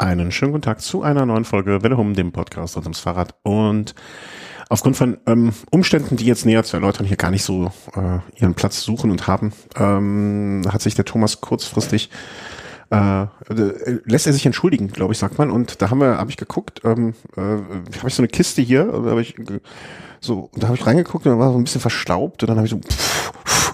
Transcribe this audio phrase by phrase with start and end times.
[0.00, 3.34] Einen schönen guten Tag zu einer neuen Folge Welle um dem Podcast rund ums Fahrrad.
[3.42, 3.94] Und
[4.70, 8.54] aufgrund von ähm, Umständen, die jetzt näher zu erläutern, hier gar nicht so äh, ihren
[8.54, 12.08] Platz suchen und haben, ähm, hat sich der Thomas kurzfristig
[12.90, 13.28] äh, äh,
[14.06, 15.50] lässt er sich entschuldigen, glaube ich, sagt man.
[15.50, 18.86] Und da haben wir, habe ich geguckt, ähm, äh, habe ich so eine Kiste hier,
[18.86, 19.34] da habe ich
[20.18, 22.66] so, da habe ich reingeguckt und da war so ein bisschen verstaubt und dann habe
[22.66, 23.69] ich so pff, pff,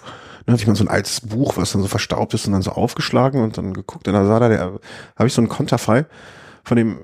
[0.46, 2.72] ne, wie man so ein altes Buch, was dann so verstaubt ist und dann so
[2.72, 4.08] aufgeschlagen und dann geguckt.
[4.08, 4.60] Und da sah da der,
[5.16, 6.06] habe ich so einen Konterfei
[6.64, 6.98] von dem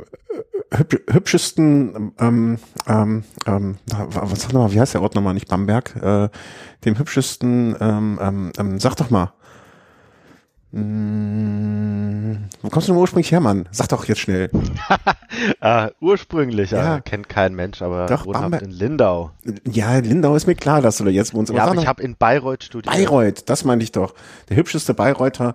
[0.70, 5.48] äh, hüb hübschesten, ähm, ähm, ähm, was sag mal, wie heißt der Ort nochmal, nicht
[5.48, 6.28] Bamberg, äh,
[6.84, 9.32] dem hübschesten, ähm, ähm, ähm, sag doch mal,
[10.72, 13.68] hm, wo kommst du denn ursprünglich her, Mann?
[13.72, 14.50] Sag doch jetzt schnell.
[15.62, 17.00] uh, ursprünglich, ja.
[17.00, 19.32] kennt kein Mensch, aber doch, wohnhaft in Lindau.
[19.70, 21.50] Ja, Lindau ist mir klar, dass du da jetzt wohnst.
[21.50, 22.95] Aber ja, aber ich habe in Bayreuth studiert.
[22.95, 24.14] Bayreuth, das meinte ich doch.
[24.48, 25.54] Der hübscheste Bayreuther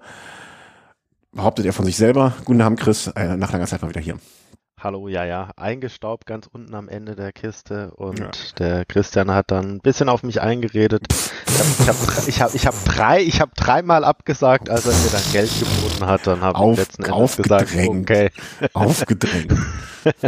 [1.31, 2.33] behauptet er von sich selber.
[2.45, 3.07] Guten Abend, Chris.
[3.07, 4.19] Äh, nach langer Zeit mal wieder hier.
[4.79, 8.29] Hallo, ja, ja, eingestaubt ganz unten am Ende der Kiste und ja.
[8.59, 11.07] der Christian hat dann ein bisschen auf mich eingeredet.
[11.79, 15.31] Ich habe ich hab, ich hab drei, ich habe dreimal abgesagt, als er mir dann
[15.31, 18.29] Geld geboten hat, dann habe ich letzten Endes gesagt, okay.
[18.73, 19.55] Aufgedrängt.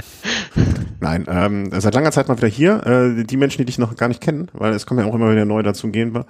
[1.00, 2.84] Nein, ähm, seit langer Zeit mal wieder hier.
[2.88, 5.32] Äh, die Menschen, die dich noch gar nicht kennen, weil es kommen ja auch immer
[5.32, 6.26] wieder neu dazu gehen.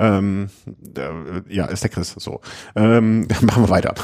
[0.00, 0.50] Ähm,
[0.96, 2.16] äh, ja, ist der Chris.
[2.18, 2.40] So,
[2.74, 3.94] ähm, machen wir weiter.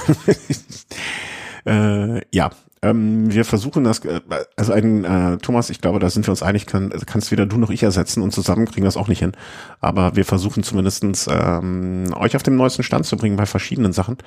[1.66, 2.50] äh, ja,
[2.90, 4.20] ähm, wir versuchen das, äh,
[4.56, 7.56] also ein äh, Thomas, ich glaube, da sind wir uns einig, kann, kannst weder du
[7.56, 9.32] noch ich ersetzen und zusammen kriegen das auch nicht hin.
[9.80, 14.18] Aber wir versuchen zumindestens ähm, euch auf dem neuesten Stand zu bringen bei verschiedenen Sachen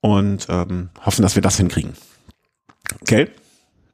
[0.00, 1.92] und ähm, hoffen, dass wir das hinkriegen.
[3.00, 3.28] Okay?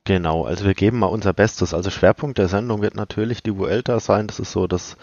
[0.04, 1.74] Genau, also wir geben mal unser Bestes.
[1.74, 4.26] Also Schwerpunkt der Sendung wird natürlich die Vuelta sein.
[4.26, 4.96] Das ist so das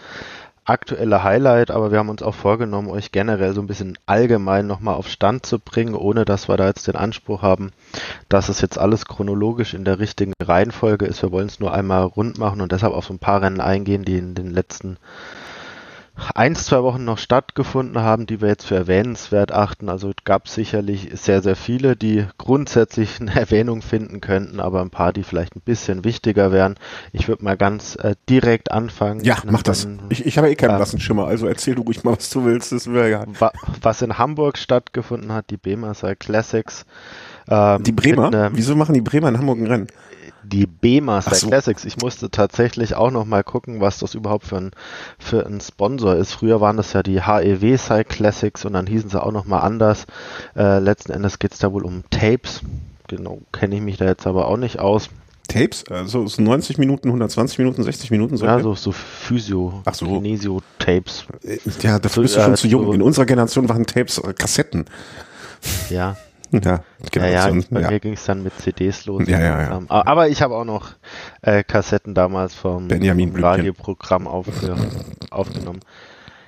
[0.66, 4.96] aktuelle Highlight, aber wir haben uns auch vorgenommen, euch generell so ein bisschen allgemein nochmal
[4.96, 7.72] auf Stand zu bringen, ohne dass wir da jetzt den Anspruch haben,
[8.30, 11.22] dass es jetzt alles chronologisch in der richtigen Reihenfolge ist.
[11.22, 14.06] Wir wollen es nur einmal rund machen und deshalb auf so ein paar Rennen eingehen,
[14.06, 14.98] die in den letzten
[16.34, 19.90] eins, zwei Wochen noch stattgefunden haben, die wir jetzt für erwähnenswert achten.
[19.90, 24.90] Also gab es sicherlich sehr, sehr viele, die grundsätzlich eine Erwähnung finden könnten, aber ein
[24.90, 26.76] paar, die vielleicht ein bisschen wichtiger wären.
[27.12, 29.24] Ich würde mal ganz äh, direkt anfangen.
[29.24, 29.88] Ja, mach das.
[30.10, 32.46] Ich, ich habe eh keinen äh, blassen Schimmer, also erzähl du ruhig mal, was du
[32.46, 32.72] willst.
[32.72, 33.26] Das wäre ja.
[33.82, 36.86] Was in Hamburg stattgefunden hat, die BEMA Classics.
[37.48, 38.52] Ähm, die Bremer?
[38.54, 39.88] Wieso machen die Bremer in Hamburg ein Rennen?
[40.46, 41.48] Die B-Master so.
[41.48, 41.86] Classics.
[41.86, 44.72] Ich musste tatsächlich auch noch mal gucken, was das überhaupt für ein,
[45.20, 46.34] für ein Sponsor ist.
[46.34, 49.60] Früher waren das ja die HEW Cycle Classics und dann hießen sie auch noch mal
[49.60, 50.06] anders.
[50.56, 52.62] Äh, letzten Endes geht es da wohl um Tapes.
[53.08, 55.10] Genau, kenne ich mich da jetzt aber auch nicht aus.
[55.48, 55.84] Tapes?
[55.90, 58.38] Also so 90 Minuten, 120 Minuten, 60 Minuten?
[58.38, 60.06] So ja, so, so Physio, Ach so.
[60.06, 61.26] Kinesio-Tapes.
[61.82, 62.94] Ja, dafür bist du schon äh, zu jung.
[62.94, 64.86] In unserer Generation waren Tapes äh, Kassetten.
[65.90, 66.18] Ja,
[66.52, 67.26] ja, genau.
[67.26, 67.90] Ja, ja, bei ja.
[67.90, 69.28] mir ging es dann mit CDs los.
[69.28, 69.82] Ja, ja, ja.
[69.88, 70.92] Aber ich habe auch noch
[71.42, 74.48] äh, Kassetten damals vom, vom Radioprogramm auf,
[75.32, 75.80] aufgenommen.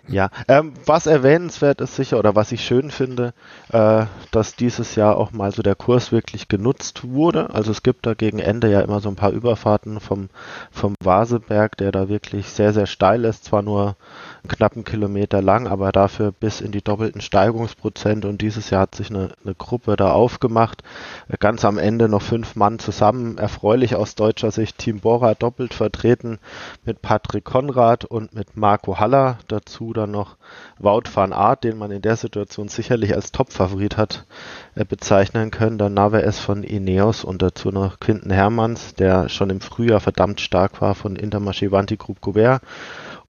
[0.10, 3.34] Ja, ähm, was erwähnenswert ist sicher oder was ich schön finde,
[3.74, 7.50] äh, dass dieses Jahr auch mal so der Kurs wirklich genutzt wurde.
[7.54, 10.30] Also es gibt da gegen Ende ja immer so ein paar Überfahrten vom,
[10.72, 13.44] vom Vaseberg, der da wirklich sehr, sehr steil ist.
[13.44, 13.98] Zwar nur
[14.48, 18.28] knappen Kilometer lang, aber dafür bis in die doppelten Steigungsprozente.
[18.28, 20.84] Und dieses Jahr hat sich eine, eine Gruppe da aufgemacht.
[21.40, 23.38] Ganz am Ende noch fünf Mann zusammen.
[23.38, 26.40] Erfreulich aus deutscher Sicht Team Bora doppelt vertreten
[26.86, 29.38] mit Patrick Konrad und mit Marco Haller.
[29.48, 30.38] Dazu dann noch
[30.80, 34.26] Wout van Aert, den man in der Situation sicherlich als Topfavorit hat
[34.76, 35.78] äh, bezeichnen können.
[35.78, 40.82] Dann Naves von Ineos und dazu noch Quinten Hermanns, der schon im Frühjahr verdammt stark
[40.82, 42.62] war von Intermarché Vanti Group Gobert.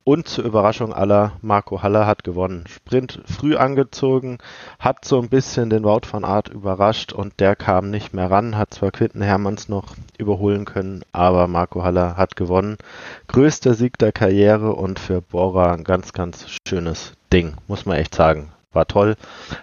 [0.08, 2.64] Und zur Überraschung aller, Marco Haller hat gewonnen.
[2.66, 4.38] Sprint früh angezogen,
[4.78, 8.56] hat so ein bisschen den Wout van Art überrascht und der kam nicht mehr ran,
[8.56, 12.78] hat zwar Quinten Hermanns noch überholen können, aber Marco Haller hat gewonnen.
[13.26, 18.14] Größter Sieg der Karriere und für Bora ein ganz, ganz schönes Ding, muss man echt
[18.14, 18.50] sagen.
[18.72, 19.14] War toll,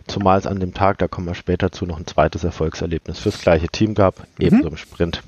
[0.05, 3.41] zumal es an dem Tag, da kommen wir später zu, noch ein zweites Erfolgserlebnis fürs
[3.41, 4.25] gleiche Team gab, mhm.
[4.45, 5.23] ebenso im Sprint.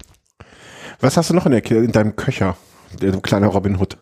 [1.00, 2.56] Was hast du noch in, der, in deinem Köcher,
[3.00, 3.98] du kleiner Robin Hood?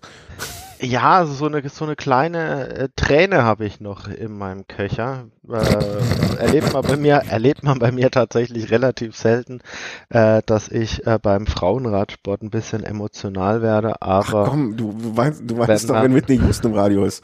[0.80, 5.26] Ja, so eine, so eine kleine äh, Träne habe ich noch in meinem Köcher.
[5.50, 9.62] Äh, erlebt, man bei mir, erlebt man bei mir tatsächlich relativ selten,
[10.10, 14.02] äh, dass ich äh, beim Frauenradsport ein bisschen emotional werde.
[14.02, 17.24] Aber Ach komm, du, du weißt, du weißt doch, wenn Whitney Houston im Radio ist.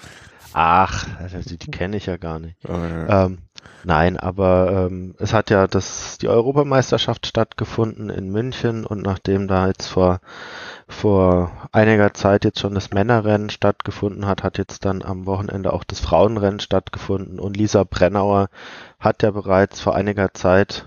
[0.54, 1.06] Ach,
[1.48, 2.58] die, die kenne ich ja gar nicht.
[2.68, 3.26] Oh, ja.
[3.26, 3.40] ähm,
[3.84, 9.68] nein, aber ähm, es hat ja das, die Europameisterschaft stattgefunden in München und nachdem da
[9.68, 10.20] jetzt vor
[10.92, 15.86] vor einiger Zeit jetzt schon das Männerrennen stattgefunden hat, hat jetzt dann am Wochenende auch
[15.86, 18.50] das Frauenrennen stattgefunden und Lisa Brennauer
[19.00, 20.86] hat ja bereits vor einiger Zeit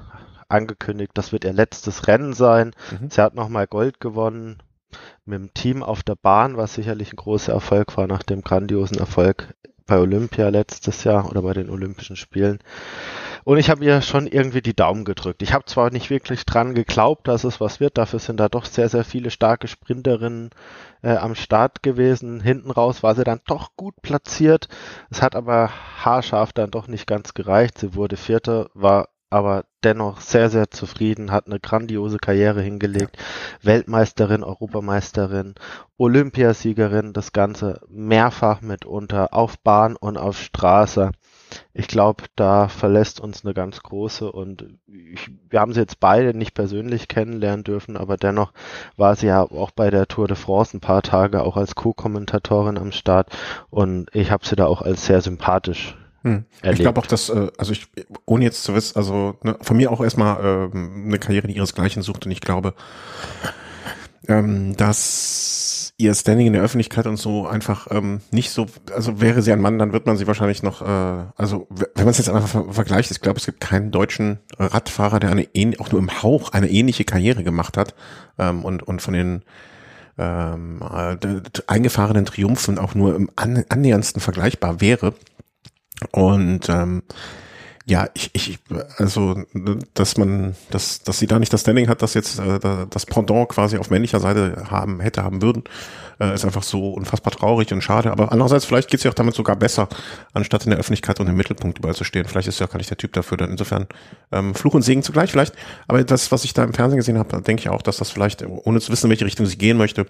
[0.49, 2.72] angekündigt, das wird ihr letztes Rennen sein.
[2.90, 3.10] Mhm.
[3.10, 4.58] Sie hat nochmal Gold gewonnen
[5.25, 8.99] mit dem Team auf der Bahn, was sicherlich ein großer Erfolg war nach dem grandiosen
[8.99, 9.55] Erfolg
[9.87, 12.58] bei Olympia letztes Jahr oder bei den Olympischen Spielen.
[13.44, 15.43] Und ich habe ihr schon irgendwie die Daumen gedrückt.
[15.43, 18.64] Ich habe zwar nicht wirklich dran geglaubt, dass es was wird, dafür sind da doch
[18.64, 20.49] sehr, sehr viele starke Sprinterinnen
[21.02, 22.41] äh, am Start gewesen.
[22.41, 24.69] Hinten raus war sie dann doch gut platziert.
[25.11, 25.70] Es hat aber
[26.02, 27.76] haarscharf dann doch nicht ganz gereicht.
[27.76, 33.19] Sie wurde Vierte, war aber dennoch sehr, sehr zufrieden, hat eine grandiose Karriere hingelegt.
[33.62, 35.56] Weltmeisterin, Europameisterin,
[35.98, 41.10] Olympiasiegerin, das Ganze mehrfach mitunter auf Bahn und auf Straße.
[41.72, 46.32] Ich glaube, da verlässt uns eine ganz große und ich, wir haben sie jetzt beide
[46.38, 48.52] nicht persönlich kennenlernen dürfen, aber dennoch
[48.96, 52.78] war sie ja auch bei der Tour de France ein paar Tage auch als Co-Kommentatorin
[52.78, 53.36] am Start
[53.69, 56.47] und ich habe sie da auch als sehr sympathisch hm.
[56.62, 57.87] Ich glaube auch, dass, äh, also ich,
[58.25, 62.03] ohne jetzt zu wissen, also ne, von mir auch erstmal äh, eine Karriere, die ihresgleichen
[62.03, 62.73] sucht und ich glaube,
[64.26, 69.43] ähm, dass ihr Standing in der Öffentlichkeit und so einfach ähm, nicht so, also wäre
[69.43, 72.31] sie ein Mann, dann wird man sie wahrscheinlich noch, äh, also wenn man es jetzt
[72.31, 75.47] einfach ver vergleicht, ich glaube, es gibt keinen deutschen Radfahrer, der eine
[75.79, 77.94] auch nur im Hauch eine ähnliche Karriere gemacht hat
[78.38, 79.43] ähm, und, und von den
[80.17, 81.17] ähm, äh,
[81.67, 85.12] eingefahrenen Triumphen auch nur im an, annäherndsten vergleichbar wäre.
[86.12, 87.02] Und ähm,
[87.87, 88.58] ja, ich, ich,
[88.96, 89.44] also,
[89.93, 92.58] dass man, dass, dass sie da nicht das Standing hat, dass jetzt äh,
[92.88, 95.64] das Pendant quasi auf männlicher Seite haben, hätte haben würden,
[96.19, 98.11] äh, ist einfach so unfassbar traurig und schade.
[98.11, 99.88] Aber andererseits, vielleicht geht's ja auch damit sogar besser,
[100.32, 102.25] anstatt in der Öffentlichkeit und im Mittelpunkt überall zu stehen.
[102.25, 103.37] Vielleicht ist ja gar nicht der Typ dafür.
[103.37, 103.87] Dann insofern
[104.32, 105.55] ähm, Fluch und Segen zugleich vielleicht.
[105.87, 108.43] Aber das, was ich da im Fernsehen gesehen habe, denke ich auch, dass das vielleicht,
[108.46, 110.06] ohne zu wissen, in welche Richtung sie gehen möchte,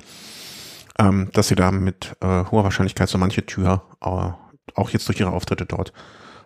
[1.00, 4.44] ähm, dass sie da mit äh, hoher Wahrscheinlichkeit so manche Tür äh,
[4.75, 5.93] auch jetzt durch ihre Auftritte dort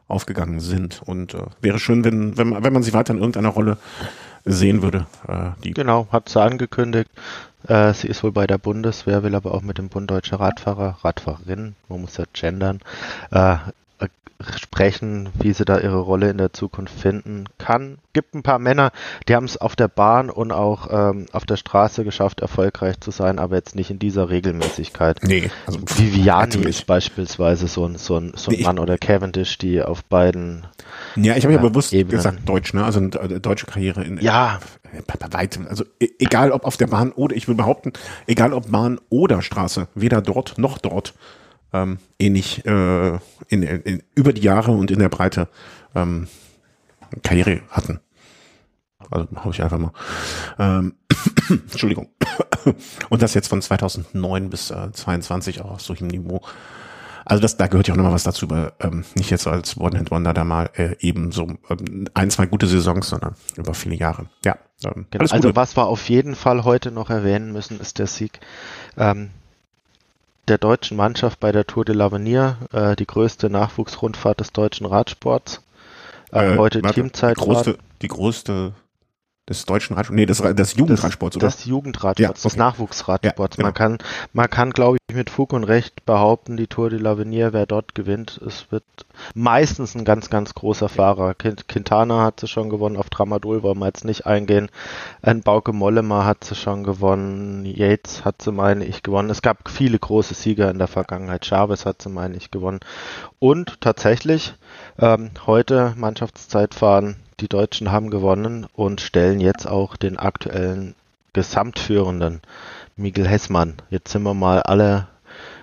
[0.09, 1.03] aufgegangen sind.
[1.05, 3.79] Und äh, wäre schön, wenn, wenn, man, wenn man sie weiter in irgendeiner Rolle
[4.45, 5.07] sehen würde.
[5.27, 7.11] Äh, die genau, hat sie angekündigt.
[7.67, 10.99] Äh, sie ist wohl bei der Bundeswehr, will aber auch mit dem Bund Deutscher Radfahrer,
[11.03, 12.81] Radfahrerin, man muss ja gendern,
[13.31, 13.57] äh,
[14.57, 17.99] sprechen, wie sie da ihre Rolle in der Zukunft finden kann.
[18.13, 18.93] Gibt ein paar Männer,
[19.29, 23.11] die haben es auf der Bahn und auch ähm, auf der Straße geschafft, erfolgreich zu
[23.11, 25.21] sein, aber jetzt nicht in dieser Regelmäßigkeit.
[25.25, 29.59] Nee, also Viviani ist beispielsweise so ein, so ein, so ein nee, Mann oder Cavendish,
[29.59, 30.67] die auf beiden
[31.17, 32.17] ja, ich habe ja, ja bewusst Ebenen.
[32.17, 32.85] gesagt Deutsch, ne?
[32.85, 34.61] Also eine äh, deutsche Karriere in ja.
[35.07, 35.67] bei weitem.
[35.67, 37.93] Also e, egal ob auf der Bahn oder ich will behaupten,
[38.27, 41.15] egal ob Bahn oder Straße, weder dort noch dort
[41.73, 43.19] ähm, ähnlich äh,
[43.49, 45.49] in, in, über die Jahre und in der Breite
[45.95, 46.29] ähm,
[47.23, 48.01] Karriere hatten.
[49.11, 49.93] Also hau ich einfach mal.
[50.59, 50.95] Ähm,
[51.49, 52.09] Entschuldigung.
[53.09, 56.43] und das jetzt von 2009 bis äh, 22 auch auf solchem Niveau.
[57.25, 60.33] Also das, da gehört ja auch nochmal was dazu, aber ähm, nicht jetzt als One-Hit-Wonder
[60.33, 64.27] da mal äh, eben so ähm, ein, zwei gute Saisons, sondern über viele Jahre.
[64.47, 64.57] Ja.
[64.83, 65.31] Ähm, genau.
[65.31, 68.41] Also was wir auf jeden Fall heute noch erwähnen müssen, ist der Sieg
[68.97, 69.31] ähm,
[70.49, 75.63] der deutschen Mannschaft bei der Tour de l'Avenir, äh, die größte Nachwuchsrundfahrt des deutschen Radsports.
[76.33, 77.37] Äh, heute warte, Teamzeit.
[77.37, 78.73] Die größte, die größte
[79.49, 81.47] des deutschen Radsports, nee, des, des Jugendradsports, oder?
[81.47, 82.41] Des Jugendradsports, ja, okay.
[82.43, 83.57] des Nachwuchsradsports.
[83.57, 83.67] Ja, genau.
[83.69, 83.99] Man kann,
[84.33, 87.95] man kann, glaube ich, mit Fug und Recht behaupten, die Tour de l'Avenir, wer dort
[87.95, 88.85] gewinnt, es wird
[89.35, 91.35] meistens ein ganz, ganz großer Fahrer.
[91.35, 94.69] Quintana hat sie schon gewonnen, auf Tramadol wollen wir jetzt nicht eingehen.
[95.23, 99.31] Ein Bauke Mollema hat sie schon gewonnen, Yates hat sie, meine ich, gewonnen.
[99.31, 101.47] Es gab viele große Sieger in der Vergangenheit.
[101.47, 102.81] Chavez hat sie, meine ich, gewonnen.
[103.39, 104.55] Und tatsächlich,
[104.99, 110.95] ähm, heute Mannschaftszeitfahren die Deutschen haben gewonnen und stellen jetzt auch den aktuellen
[111.33, 112.41] Gesamtführenden
[112.97, 113.75] Miguel Hessmann.
[113.91, 115.07] Jetzt sind wir mal alle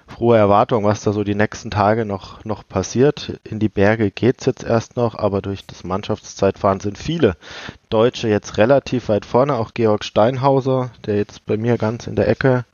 [0.08, 3.40] frohe Erwartung, was da so die nächsten Tage noch, noch passiert.
[3.44, 7.36] In die Berge geht's jetzt erst noch, aber durch das Mannschaftszeitfahren sind viele
[7.90, 9.56] Deutsche jetzt relativ weit vorne.
[9.56, 12.66] Auch Georg Steinhauser, der jetzt bei mir ganz in der Ecke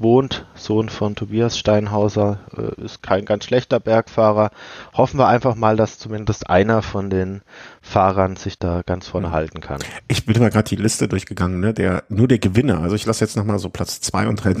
[0.00, 4.50] wohnt, Sohn von Tobias Steinhauser, äh, ist kein ganz schlechter Bergfahrer.
[4.92, 7.42] Hoffen wir einfach mal, dass zumindest einer von den
[7.82, 9.32] Fahrern sich da ganz vorne mhm.
[9.32, 9.80] halten kann.
[10.08, 11.74] Ich bin mal gerade die Liste durchgegangen, ne?
[11.74, 12.80] Der nur der Gewinner.
[12.80, 14.54] Also ich lasse jetzt nochmal so Platz zwei und drei.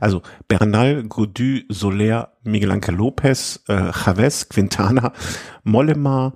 [0.00, 5.12] Also Bernal, Godu, Soler, Miguel Angel Lopez, äh, Chavez, Quintana,
[5.62, 6.32] Mollema,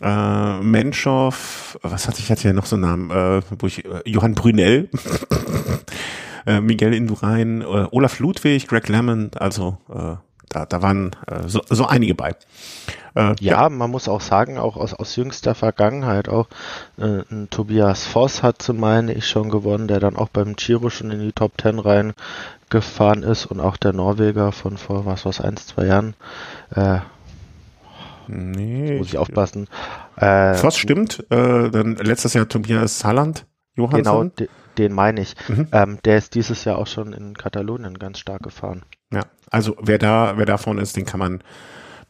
[0.00, 4.02] äh, Menschow, was hatte ich hatte ja noch so einen Namen, äh, wo ich äh,
[4.04, 4.88] Johann Brünel.
[6.46, 10.16] äh, Miguel Indurain, äh, Olaf Ludwig, Greg Lemond, also äh,
[10.48, 12.34] da, da waren äh, so, so einige bei.
[13.14, 16.48] Äh, ja, ja, man muss auch sagen, auch aus, aus jüngster Vergangenheit, auch
[16.98, 20.90] äh, ein Tobias Voss hat zu meine ich schon gewonnen, der dann auch beim Giro
[20.90, 25.40] schon in die Top Ten reingefahren ist und auch der Norweger von vor was was
[25.40, 26.14] eins zwei Jahren.
[26.74, 27.00] Äh,
[28.28, 29.68] nee, muss ich aufpassen.
[30.16, 34.32] Äh, Voss stimmt, äh, dann letztes Jahr Tobias Halland, Johansson.
[34.36, 35.34] Genau, den meine ich.
[35.48, 35.68] Mhm.
[35.72, 38.84] Ähm, der ist dieses Jahr auch schon in Katalonien ganz stark gefahren.
[39.12, 41.42] Ja, also wer da, wer davon ist, den kann man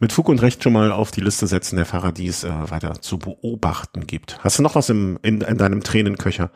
[0.00, 2.70] mit Fug und Recht schon mal auf die Liste setzen der Fahrer, die es äh,
[2.70, 4.38] weiter zu beobachten gibt.
[4.44, 6.50] Hast du noch was im, in, in deinem Tränenköcher?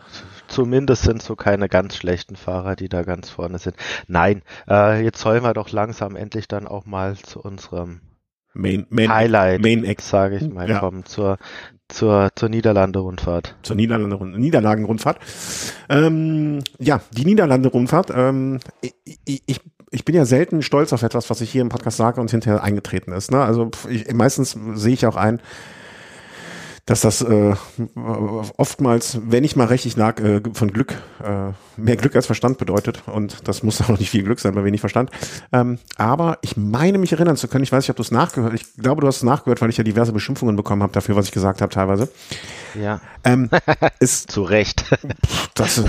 [0.47, 3.77] Zumindest sind so keine ganz schlechten Fahrer, die da ganz vorne sind.
[4.07, 8.01] Nein, äh, jetzt sollen wir doch langsam endlich dann auch mal zu unserem
[8.55, 10.79] Main, Main, Highlight, Main sage ich mal, ja.
[10.79, 11.39] kommen zur
[11.93, 13.57] zur, zur Niederlande-Rundfahrt.
[13.63, 15.19] Zur Niederlande Niederlagen-Rundfahrt.
[15.89, 18.11] Ähm, ja, die Niederlande-Rundfahrt.
[18.15, 21.99] Ähm, ich, ich, ich bin ja selten stolz auf etwas, was ich hier im Podcast
[21.99, 23.31] sage und hinterher eingetreten ist.
[23.31, 23.43] Ne?
[23.43, 25.41] Also ich, meistens sehe ich auch ein,
[26.85, 27.55] dass das äh,
[28.57, 33.05] oftmals, wenn ich mal richtig lag, äh, von Glück, äh, mehr Glück als Verstand bedeutet.
[33.07, 35.11] Und das muss auch nicht viel Glück sein bei wenig Verstand.
[35.53, 38.55] Ähm, aber ich meine mich erinnern zu können, ich weiß nicht, ob du es nachgehört,
[38.55, 41.27] ich glaube, du hast es nachgehört, weil ich ja diverse Beschimpfungen bekommen habe dafür, was
[41.27, 42.09] ich gesagt habe teilweise.
[42.75, 43.01] Ja.
[43.25, 43.49] Ähm,
[44.01, 44.85] ist zu Recht.
[45.55, 45.83] Das,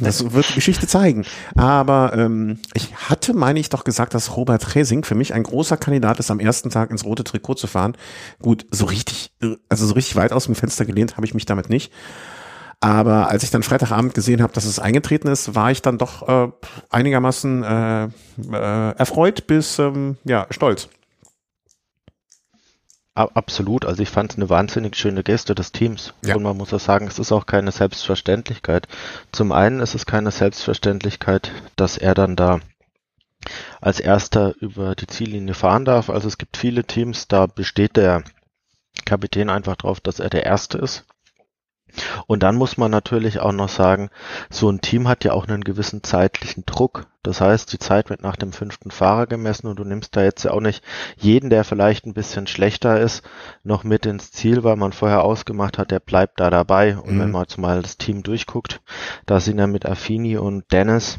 [0.00, 1.24] das wird die Geschichte zeigen.
[1.56, 5.76] Aber ähm, ich hatte, meine ich, doch gesagt, dass Robert Resing für mich ein großer
[5.76, 7.96] Kandidat ist, am ersten Tag ins rote Trikot zu fahren.
[8.40, 9.32] Gut, so richtig,
[9.68, 11.92] also so richtig weit aus dem Fenster gelehnt habe ich mich damit nicht.
[12.80, 16.28] Aber als ich dann Freitagabend gesehen habe, dass es eingetreten ist, war ich dann doch
[16.28, 16.52] äh,
[16.90, 18.10] einigermaßen äh, äh,
[18.96, 20.88] erfreut bis ähm, ja stolz.
[23.14, 26.12] Absolut, also ich fand es eine wahnsinnig schöne Geste des Teams.
[26.22, 26.36] Ja.
[26.36, 28.88] Und man muss auch sagen, es ist auch keine Selbstverständlichkeit.
[29.32, 32.60] Zum einen ist es keine Selbstverständlichkeit, dass er dann da
[33.80, 36.10] als erster über die Ziellinie fahren darf.
[36.10, 38.22] Also es gibt viele Teams, da besteht der
[39.06, 41.06] Kapitän einfach drauf, dass er der Erste ist.
[42.26, 44.10] Und dann muss man natürlich auch noch sagen,
[44.50, 47.06] so ein Team hat ja auch einen gewissen zeitlichen Druck.
[47.22, 50.44] Das heißt, die Zeit wird nach dem fünften Fahrer gemessen und du nimmst da jetzt
[50.44, 50.82] ja auch nicht
[51.16, 53.24] jeden, der vielleicht ein bisschen schlechter ist,
[53.62, 56.98] noch mit ins Ziel, weil man vorher ausgemacht hat, der bleibt da dabei.
[56.98, 57.20] Und mhm.
[57.20, 58.80] wenn man jetzt mal das Team durchguckt,
[59.24, 61.18] da sind ja mit Affini und Dennis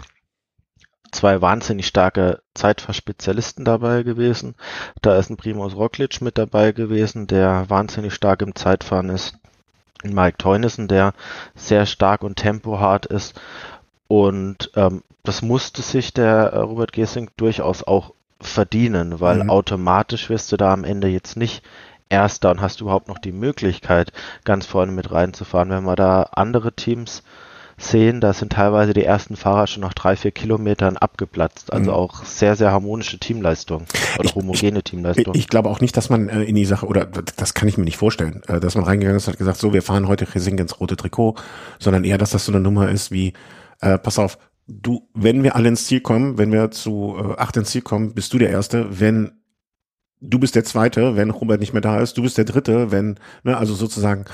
[1.12, 4.56] zwei wahnsinnig starke Zeitfahrspezialisten dabei gewesen.
[5.02, 9.36] Da ist ein Primus Roglic mit dabei gewesen, der wahnsinnig stark im Zeitfahren ist.
[10.04, 11.14] Mike Teunissen, der
[11.56, 13.40] sehr stark und tempohart ist.
[14.08, 19.50] Und ähm, das musste sich der äh, Robert Gesing durchaus auch verdienen, weil mhm.
[19.50, 21.64] automatisch wirst du da am Ende jetzt nicht
[22.10, 24.14] Erster und hast überhaupt noch die Möglichkeit,
[24.46, 25.70] ganz vorne mit reinzufahren.
[25.70, 27.22] Wenn man da andere Teams
[27.80, 31.72] sehen, da sind teilweise die ersten Fahrer schon nach drei, vier Kilometern abgeplatzt.
[31.72, 31.98] Also mhm.
[31.98, 33.86] auch sehr, sehr harmonische Teamleistung
[34.18, 35.36] oder ich, homogene Teamleistung.
[35.36, 37.78] Ich, ich, glaube auch nicht, dass man äh, in die Sache, oder das kann ich
[37.78, 40.34] mir nicht vorstellen, äh, dass man reingegangen ist und hat gesagt, so, wir fahren heute
[40.34, 41.36] Resing ins rote Trikot,
[41.78, 43.34] sondern eher, dass das so eine Nummer ist wie,
[43.82, 47.56] äh, pass auf, du, wenn wir alle ins Ziel kommen, wenn wir zu äh, acht
[47.58, 49.34] ins Ziel kommen, bist du der Erste, wenn
[50.20, 53.20] du bist der Zweite, wenn Robert nicht mehr da ist, du bist der Dritte, wenn,
[53.44, 54.26] ne, also sozusagen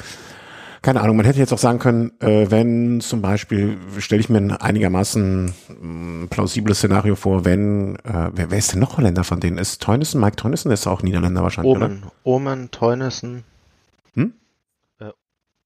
[0.84, 4.40] keine Ahnung, man hätte jetzt auch sagen können, äh, wenn zum Beispiel, stelle ich mir
[4.40, 9.24] ein einigermaßen mh, mm, plausibles Szenario vor, wenn, äh, wer, wer ist denn noch Holländer
[9.24, 9.58] von denen?
[9.58, 12.12] Ist Teunissen, Mike Teunissen ist auch Niederländer wahrscheinlich, Omen, oder?
[12.24, 13.46] Omen, Teunissen.
[14.14, 14.34] Hm?
[15.00, 15.12] Äh,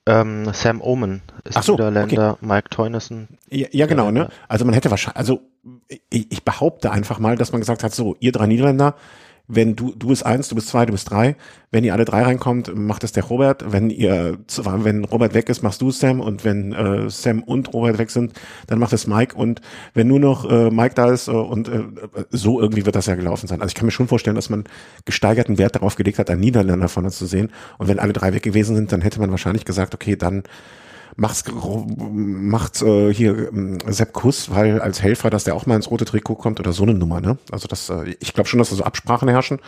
[0.05, 2.45] ähm, Sam Omen ist so, Niederländer, okay.
[2.45, 3.27] Mike Teunissen.
[3.49, 4.29] Ja, ja genau, ne?
[4.47, 5.41] Also man hätte wahrscheinlich, also
[6.11, 8.93] ich, ich behaupte einfach mal, dass man gesagt hat, so, ihr drei Niederländer,
[9.47, 11.37] wenn du, du bist eins, du bist zwei, du bist drei.
[11.71, 13.71] Wenn ihr alle drei reinkommt, macht es der Robert.
[13.71, 16.19] Wenn ihr, wenn Robert weg ist, machst du Sam.
[16.19, 18.33] Und wenn äh, Sam und Robert weg sind,
[18.67, 19.35] dann macht es Mike.
[19.35, 19.61] Und
[19.93, 21.83] wenn nur noch äh, Mike da ist äh, und äh,
[22.29, 23.61] so irgendwie wird das ja gelaufen sein.
[23.61, 24.65] Also ich kann mir schon vorstellen, dass man
[25.05, 27.51] gesteigerten Wert darauf gelegt hat, einen Niederländer vorne zu sehen.
[27.77, 30.43] Und wenn alle drei weg gewesen sind, dann hätte man wahrscheinlich gesagt, okay, dann
[31.17, 35.91] macht's, macht's äh, hier äh, Sepp Kuss, weil als Helfer, dass der auch mal ins
[35.91, 37.37] rote Trikot kommt oder so eine Nummer, ne?
[37.51, 39.59] Also das, äh, ich glaube schon, dass da so Absprachen herrschen,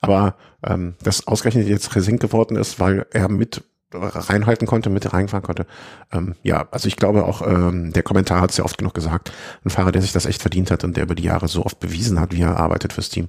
[0.00, 0.34] aber
[0.66, 5.66] ähm, das ausgerechnet jetzt Resink geworden ist, weil er mit reinhalten konnte, mit reinfahren konnte.
[6.12, 9.32] Ähm, ja, also ich glaube auch, ähm, der Kommentar hat es ja oft genug gesagt,
[9.64, 11.80] ein Fahrer, der sich das echt verdient hat und der über die Jahre so oft
[11.80, 13.28] bewiesen hat, wie er arbeitet fürs Team.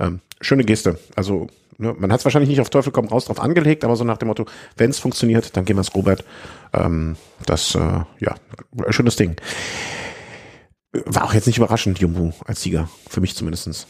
[0.00, 0.98] Ähm, schöne Geste.
[1.14, 1.48] Also
[1.82, 1.94] Ne?
[1.98, 4.28] Man hat es wahrscheinlich nicht auf Teufel komm raus drauf angelegt, aber so nach dem
[4.28, 4.46] Motto,
[4.76, 6.24] wenn es funktioniert, dann gehen wir es Robert.
[6.72, 8.34] Ähm, das, äh, ja,
[8.88, 9.36] schönes Ding.
[10.92, 13.86] War auch jetzt nicht überraschend, Jumbo als Sieger, für mich zumindestens.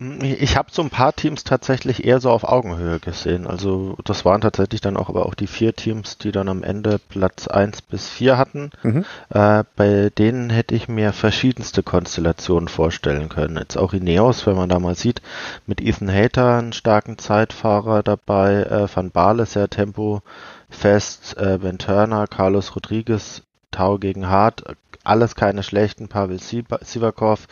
[0.00, 3.48] Ich habe so ein paar Teams tatsächlich eher so auf Augenhöhe gesehen.
[3.48, 7.00] Also das waren tatsächlich dann auch aber auch die vier Teams, die dann am Ende
[7.00, 8.70] Platz eins bis vier hatten.
[8.84, 9.04] Mhm.
[9.30, 13.56] Äh, bei denen hätte ich mir verschiedenste Konstellationen vorstellen können.
[13.56, 15.20] Jetzt auch Ineos, wenn man da mal sieht,
[15.66, 22.28] mit Ethan Hater einen starken Zeitfahrer dabei, äh, Van Baale sehr tempofest, äh, Ben Turner,
[22.28, 24.64] Carlos Rodriguez Tau gegen Hart,
[25.04, 27.46] alles keine schlechten, Pavel Sivakov,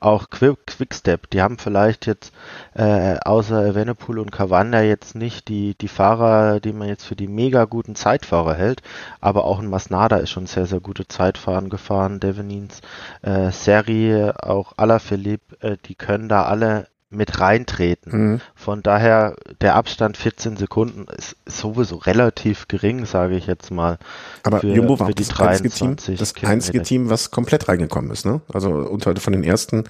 [0.00, 2.32] auch Quickstep, die haben vielleicht jetzt
[2.74, 7.28] äh, außer Evenepoel und Cavanda jetzt nicht die, die Fahrer, die man jetzt für die
[7.28, 8.82] mega guten Zeitfahrer hält,
[9.20, 12.80] aber auch ein Masnada ist schon sehr, sehr gute Zeitfahren gefahren, Devenins,
[13.22, 18.32] äh, Seri, auch Alaphilippe, äh, die können da alle mit reintreten.
[18.32, 18.40] Mhm.
[18.54, 23.98] Von daher, der Abstand 14 Sekunden ist sowieso relativ gering, sage ich jetzt mal.
[24.42, 28.24] Aber für, Jumbo war für das einzige Team, das einzige Team, was komplett reingekommen ist,
[28.24, 28.40] ne?
[28.52, 29.84] Also unter von den ersten,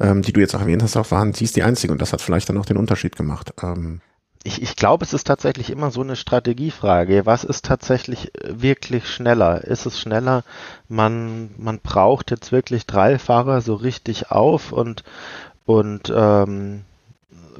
[0.00, 2.12] ähm, die du jetzt auch erwähnt hast, auch waren, sie ist die einzige und das
[2.12, 3.52] hat vielleicht dann auch den Unterschied gemacht.
[3.62, 4.00] Ähm,
[4.44, 7.26] ich, ich glaube, es ist tatsächlich immer so eine Strategiefrage.
[7.26, 9.64] Was ist tatsächlich wirklich schneller?
[9.64, 10.44] Ist es schneller,
[10.88, 15.02] man, man braucht jetzt wirklich drei Fahrer so richtig auf und
[15.68, 16.80] und ähm,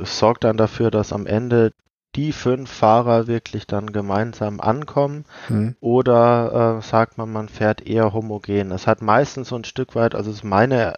[0.02, 1.74] sorgt dann dafür, dass am Ende
[2.16, 5.76] die fünf Fahrer wirklich dann gemeinsam ankommen mhm.
[5.80, 8.70] oder äh, sagt man, man fährt eher homogen.
[8.70, 10.94] Es hat meistens so ein Stück weit, also ist meine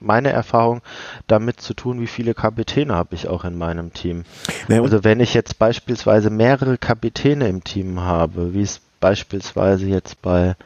[0.00, 0.80] meine Erfahrung
[1.28, 4.24] damit zu tun, wie viele Kapitäne habe ich auch in meinem Team.
[4.66, 10.20] Ja, also wenn ich jetzt beispielsweise mehrere Kapitäne im Team habe, wie es beispielsweise jetzt
[10.20, 10.56] bei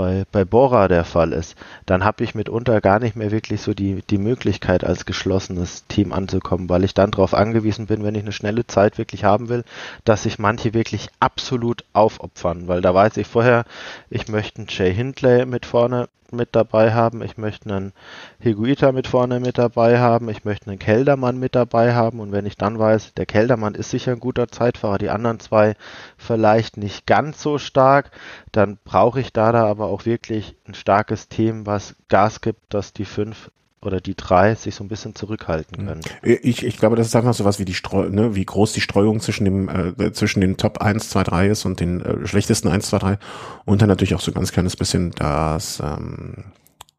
[0.00, 3.74] bei, bei Bora der Fall ist, dann habe ich mitunter gar nicht mehr wirklich so
[3.74, 8.22] die, die Möglichkeit, als geschlossenes Team anzukommen, weil ich dann darauf angewiesen bin, wenn ich
[8.22, 9.62] eine schnelle Zeit wirklich haben will,
[10.06, 13.66] dass sich manche wirklich absolut aufopfern, weil da weiß ich vorher,
[14.08, 17.92] ich möchte einen Jay Hindley mit vorne mit dabei haben, ich möchte einen
[18.38, 22.20] Higuita mit vorne mit dabei haben, ich möchte einen Keldermann mit dabei haben.
[22.20, 25.74] Und wenn ich dann weiß, der Keldermann ist sicher ein guter Zeitfahrer, die anderen zwei
[26.16, 28.10] vielleicht nicht ganz so stark,
[28.52, 32.92] dann brauche ich da da aber auch wirklich ein starkes Team, was Gas gibt, dass
[32.92, 33.50] die fünf
[33.82, 35.86] oder die drei sich so ein bisschen zurückhalten hm.
[35.86, 36.00] können.
[36.22, 38.80] Ich, ich glaube, das ist einfach so was wie die Streu, ne, wie groß die
[38.80, 42.68] Streuung zwischen dem äh, zwischen den Top 1, 2, 3 ist und den äh, schlechtesten
[42.68, 43.18] 1, 2, 3
[43.64, 46.44] und dann natürlich auch so ganz kleines bisschen das ähm,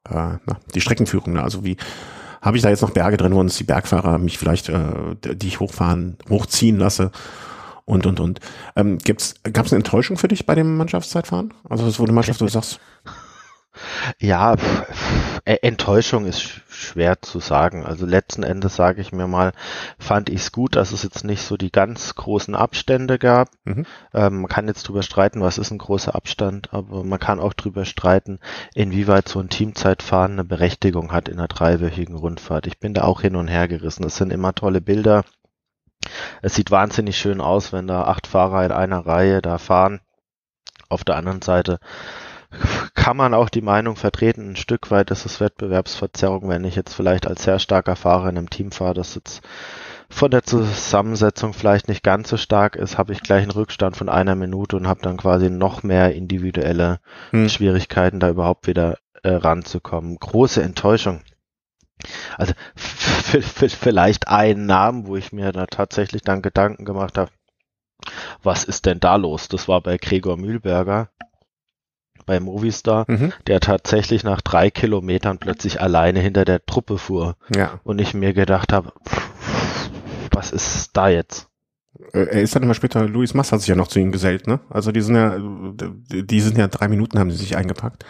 [0.09, 1.43] äh, na, die Streckenführung, ne?
[1.43, 1.77] also wie
[2.41, 5.47] habe ich da jetzt noch Berge drin, wo uns die Bergfahrer mich vielleicht, äh, die
[5.47, 7.11] ich hochfahren, hochziehen lasse
[7.85, 8.39] und und und.
[8.75, 11.53] Ähm, gibt's, gab es eine Enttäuschung für dich bei dem Mannschaftszeitfahren?
[11.67, 12.79] Also das wurde Mannschaft, wo du sagst.
[14.19, 17.85] Ja, pff, Enttäuschung ist schwer zu sagen.
[17.85, 19.53] Also letzten Endes sage ich mir mal,
[19.97, 23.49] fand ich es gut, dass es jetzt nicht so die ganz großen Abstände gab.
[23.63, 23.85] Mhm.
[24.13, 27.53] Ähm, man kann jetzt drüber streiten, was ist ein großer Abstand, aber man kann auch
[27.53, 28.39] drüber streiten,
[28.75, 32.67] inwieweit so ein Teamzeitfahren eine Berechtigung hat in einer dreiwöchigen Rundfahrt.
[32.67, 34.03] Ich bin da auch hin und her gerissen.
[34.03, 35.23] Es sind immer tolle Bilder.
[36.41, 40.01] Es sieht wahnsinnig schön aus, wenn da acht Fahrer in einer Reihe da fahren.
[40.89, 41.79] Auf der anderen Seite
[42.95, 46.93] kann man auch die Meinung vertreten, ein Stück weit ist es Wettbewerbsverzerrung, wenn ich jetzt
[46.93, 49.41] vielleicht als sehr starker Fahrer in einem Team fahre, das jetzt
[50.09, 54.09] von der Zusammensetzung vielleicht nicht ganz so stark ist, habe ich gleich einen Rückstand von
[54.09, 56.99] einer Minute und habe dann quasi noch mehr individuelle
[57.31, 57.47] hm.
[57.47, 60.17] Schwierigkeiten, da überhaupt wieder äh, ranzukommen.
[60.17, 61.21] Große Enttäuschung.
[62.37, 62.53] Also
[63.39, 67.31] vielleicht einen Namen, wo ich mir da tatsächlich dann Gedanken gemacht habe,
[68.43, 69.47] was ist denn da los?
[69.47, 71.09] Das war bei Gregor Mühlberger
[72.25, 73.33] bei Movistar, mhm.
[73.47, 77.35] der tatsächlich nach drei Kilometern plötzlich alleine hinter der Truppe fuhr.
[77.53, 77.79] Ja.
[77.83, 78.93] Und ich mir gedacht habe,
[80.31, 81.49] was ist da jetzt?
[82.13, 84.47] Äh, er ist dann immer später, Luis Mass hat sich ja noch zu ihm gesellt,
[84.47, 84.59] ne?
[84.69, 88.05] Also die sind ja, die sind ja drei Minuten haben sie sich eingepackt.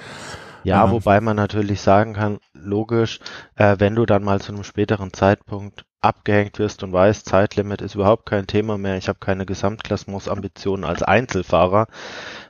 [0.63, 0.91] Ja, ähm.
[0.91, 3.19] wobei man natürlich sagen kann, logisch,
[3.55, 7.95] äh, wenn du dann mal zu einem späteren Zeitpunkt abgehängt wirst und weißt, Zeitlimit ist
[7.95, 11.87] überhaupt kein Thema mehr, ich habe keine Gesamtklassemensambitionen als Einzelfahrer,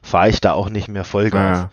[0.02, 1.60] fahre ich da auch nicht mehr Vollgas.
[1.60, 1.72] Ja.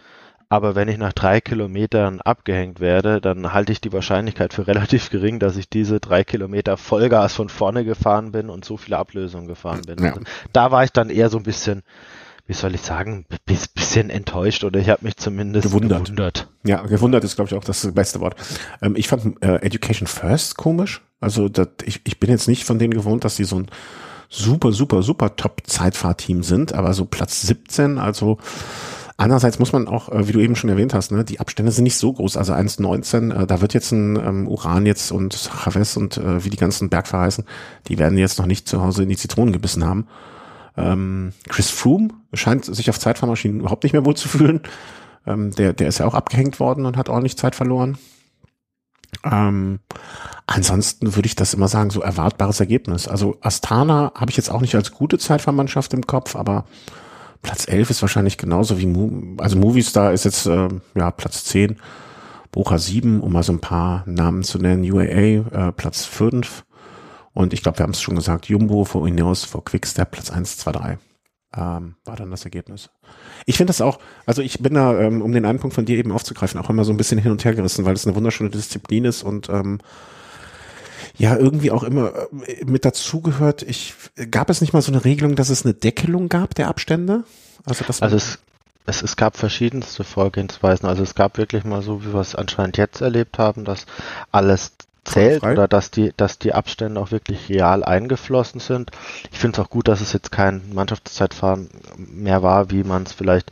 [0.51, 5.11] Aber wenn ich nach drei Kilometern abgehängt werde, dann halte ich die Wahrscheinlichkeit für relativ
[5.11, 9.47] gering, dass ich diese drei Kilometer Vollgas von vorne gefahren bin und so viele Ablösungen
[9.47, 10.03] gefahren bin.
[10.03, 10.11] Ja.
[10.11, 10.23] Also
[10.53, 11.83] da war ich dann eher so ein bisschen,
[12.49, 16.05] wie soll ich sagen, bisschen enttäuscht oder ich habe mich zumindest gewundert.
[16.05, 16.49] gewundert.
[16.65, 18.37] Ja, gewundert ist, glaube ich, auch das beste Wort.
[18.81, 21.03] Ähm, ich fand äh, Education First komisch.
[21.21, 23.67] Also das, ich, ich bin jetzt nicht von denen gewohnt, dass die so ein
[24.31, 28.39] super, super, super Top-Zeitfahrteam sind, aber so Platz 17, also
[29.21, 31.83] Andererseits muss man auch, äh, wie du eben schon erwähnt hast, ne, die Abstände sind
[31.83, 32.37] nicht so groß.
[32.37, 36.51] Also 1,19, äh, da wird jetzt ein ähm, Uran jetzt und Chavez und äh, wie
[36.51, 37.45] die ganzen Bergfahrer heißen,
[37.89, 40.07] die werden jetzt noch nicht zu Hause in die Zitronen gebissen haben.
[40.77, 44.61] Ähm, Chris Froome scheint sich auf Zeitfahrmaschinen überhaupt nicht mehr wohl zu fühlen.
[45.27, 47.99] Ähm, der, der ist ja auch abgehängt worden und hat ordentlich Zeit verloren.
[49.25, 49.81] Ähm,
[50.47, 53.09] ansonsten würde ich das immer sagen, so erwartbares Ergebnis.
[53.09, 56.65] Also Astana habe ich jetzt auch nicht als gute Zeitfahrmannschaft im Kopf, aber
[57.43, 61.79] Platz 11 ist wahrscheinlich genauso wie, Mo also Movistar ist jetzt äh, ja Platz 10,
[62.51, 66.65] Bocha 7, um mal so ein paar Namen zu nennen, UAA äh, Platz 5
[67.33, 70.59] und ich glaube, wir haben es schon gesagt, Jumbo vor Ineos vor Quickstep Platz 1,
[70.59, 70.99] 2, 3.
[71.57, 72.91] ähm, war dann das Ergebnis.
[73.47, 75.97] Ich finde das auch, also ich bin da, ähm, um den einen Punkt von dir
[75.97, 78.51] eben aufzugreifen, auch immer so ein bisschen hin und her gerissen, weil es eine wunderschöne
[78.51, 79.79] Disziplin ist und ähm,
[81.17, 82.13] ja, irgendwie auch immer
[82.47, 83.63] äh, mit dazugehört.
[83.63, 83.95] Ich
[84.31, 87.25] gab es nicht mal so eine Regelung, dass es eine Deckelung gab der Abstände?
[87.65, 88.39] Also, das also es,
[88.87, 90.89] es, es gab verschiedenste Vorgehensweisen.
[90.89, 93.87] Also es gab wirklich mal so, wie wir es anscheinend jetzt erlebt haben, dass
[94.31, 94.73] alles
[95.05, 98.91] zählt oder dass die, dass die Abstände auch wirklich real eingeflossen sind.
[99.33, 103.13] Ich finde es auch gut, dass es jetzt kein Mannschaftszeitfahren mehr war, wie man es
[103.13, 103.51] vielleicht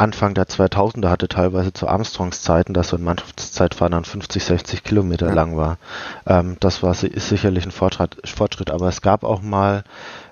[0.00, 4.82] Anfang der 2000er hatte, teilweise zu Armstrongs Zeiten, dass so ein Mannschaftszeitfahren dann 50, 60
[4.82, 5.34] Kilometer ja.
[5.34, 5.76] lang war.
[6.26, 9.84] Ähm, das war ist sicherlich ein Fortschritt, Fortschritt, aber es gab auch mal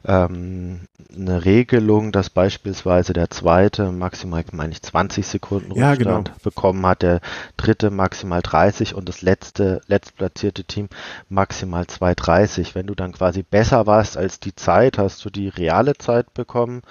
[0.06, 0.80] ähm,
[1.14, 6.38] eine Regelung, dass beispielsweise der zweite maximal, meine ich, 20 Sekunden Rückstand ja, genau.
[6.42, 7.20] bekommen hat, der
[7.58, 10.88] dritte maximal 30 und das letzte, letztplatzierte Team
[11.28, 12.74] maximal 2,30.
[12.74, 16.82] Wenn du dann quasi besser warst als die Zeit, hast du die reale Zeit bekommen,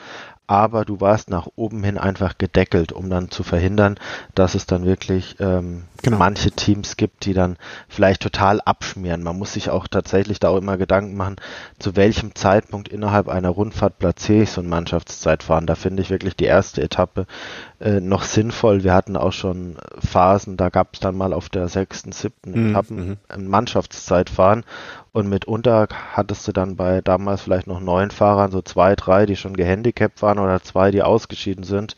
[0.48, 4.00] aber du warst nach oben hin einfach gedeckelt, um dann zu verhindern,
[4.34, 6.18] dass es dann wirklich ähm, genau.
[6.18, 7.58] manche Teams gibt, die dann
[7.90, 9.24] vielleicht total abschmieren.
[9.24, 11.36] Man muss sich auch tatsächlich da auch immer Gedanken machen,
[11.80, 15.68] zu welchem Zeitpunkt innerhalb einer Rundfahrt platziere ich so ein Mannschaftszeitfahren.
[15.68, 17.28] Da finde ich wirklich die erste Etappe
[17.80, 18.84] äh, noch sinnvoll.
[18.84, 22.70] Wir hatten auch schon Phasen, da gab es dann mal auf der sechsten, siebten mhm.
[22.70, 23.18] Etappen mhm.
[23.30, 24.64] ein Mannschaftszeitfahren
[25.12, 29.36] und mitunter hattest du dann bei damals vielleicht noch neun Fahrern so zwei, drei, die
[29.36, 31.96] schon gehandicapt waren oder zwei, die ausgeschieden sind.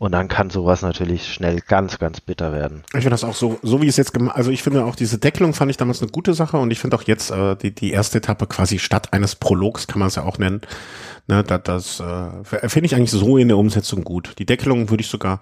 [0.00, 2.84] Und dann kann sowas natürlich schnell ganz, ganz bitter werden.
[2.86, 5.18] Ich finde das auch so, so wie es jetzt gemacht, also ich finde auch diese
[5.18, 7.90] Deckelung fand ich damals eine gute Sache und ich finde auch jetzt äh, die, die
[7.90, 10.62] erste Etappe quasi statt eines Prologs kann man es ja auch nennen.
[11.26, 14.36] Ne, das das äh, finde ich eigentlich so in der Umsetzung gut.
[14.38, 15.40] Die Deckelung würde ich sogar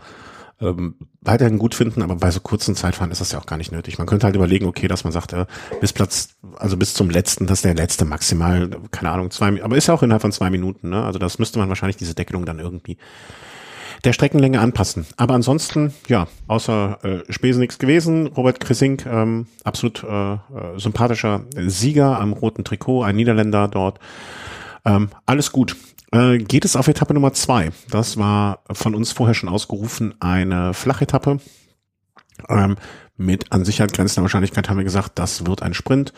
[0.60, 3.70] ähm, weiterhin gut finden, aber bei so kurzen Zeitfahren ist das ja auch gar nicht
[3.70, 3.96] nötig.
[3.98, 5.46] Man könnte halt überlegen, okay, dass man sagt, äh,
[5.80, 9.76] bis Platz, also bis zum letzten, das ist der letzte maximal, keine Ahnung, zwei, aber
[9.76, 11.04] ist ja auch innerhalb von zwei Minuten, ne?
[11.04, 12.98] Also das müsste man wahrscheinlich diese Deckelung dann irgendwie
[14.04, 15.06] der Streckenlänge anpassen.
[15.16, 18.28] Aber ansonsten, ja, außer äh, Spesen nichts gewesen.
[18.28, 20.38] Robert Krissink, ähm, absolut äh, äh,
[20.76, 23.98] sympathischer Sieger am roten Trikot, ein Niederländer dort.
[24.84, 25.76] Ähm, alles gut
[26.12, 27.70] äh, geht es auf Etappe Nummer zwei.
[27.90, 31.40] Das war von uns vorher schon ausgerufen eine Flachetappe.
[32.48, 32.76] Ähm,
[33.16, 36.12] mit an Sicherheit grenzender Wahrscheinlichkeit haben wir gesagt, das wird ein Sprint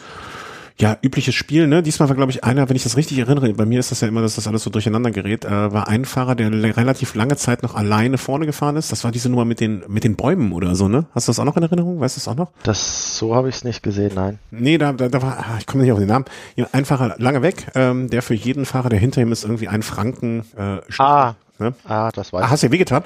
[0.80, 1.82] ja, übliches Spiel, ne?
[1.82, 4.08] Diesmal war, glaube ich, einer, wenn ich das richtig erinnere, bei mir ist das ja
[4.08, 7.62] immer, dass das alles so durcheinander gerät, äh, war ein Fahrer, der relativ lange Zeit
[7.62, 8.90] noch alleine vorne gefahren ist.
[8.90, 11.06] Das war diese Nummer mit den, mit den Bäumen oder so, ne?
[11.14, 12.00] Hast du das auch noch in Erinnerung?
[12.00, 12.52] Weißt du das auch noch?
[12.62, 14.38] Das, so habe ich es nicht gesehen, nein.
[14.50, 16.24] Nee, da, da, da war, ah, ich komme nicht auf den Namen.
[16.72, 19.82] Ein Fahrer lange weg, ähm, der für jeden Fahrer, der hinter ihm ist, irgendwie ein
[19.82, 21.74] Franken äh, Ah, Ne?
[21.84, 23.04] Ah, das weiß ah, Hast du dir wehgetan?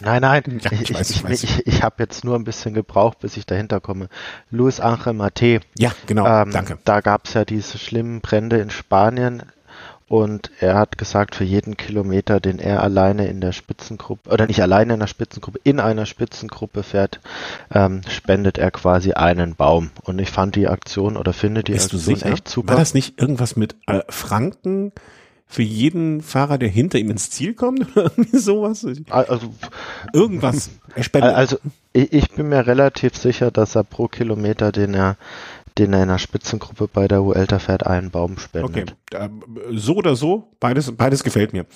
[0.00, 0.42] Nein, nein.
[0.62, 3.44] ja, ich, ich, ich, ich, ich, ich habe jetzt nur ein bisschen gebraucht, bis ich
[3.44, 4.08] dahinter komme.
[4.50, 5.60] Luis Angel Mate.
[5.76, 6.26] Ja, genau.
[6.26, 6.78] Ähm, danke.
[6.84, 9.42] Da gab es ja diese schlimmen Brände in Spanien.
[10.08, 14.62] Und er hat gesagt, für jeden Kilometer, den er alleine in der Spitzengruppe, oder nicht
[14.62, 17.20] alleine in der Spitzengruppe, in einer Spitzengruppe fährt,
[17.74, 19.90] ähm, spendet er quasi einen Baum.
[20.04, 22.70] Und ich fand die Aktion oder finde die Bist Aktion echt super.
[22.70, 24.92] War das nicht irgendwas mit äh, Franken?
[25.50, 28.86] Für jeden Fahrer, der hinter ihm ins Ziel kommt oder irgendwie sowas?
[29.10, 29.54] Also
[30.12, 30.70] irgendwas.
[31.12, 31.58] Also
[31.92, 35.16] ich bin mir relativ sicher, dass er pro Kilometer, den er
[35.78, 38.96] den er in der Spitzengruppe bei der Vuelta fährt, einen Baum spendet.
[39.12, 39.30] Okay,
[39.70, 41.66] so oder so, beides, beides gefällt mir.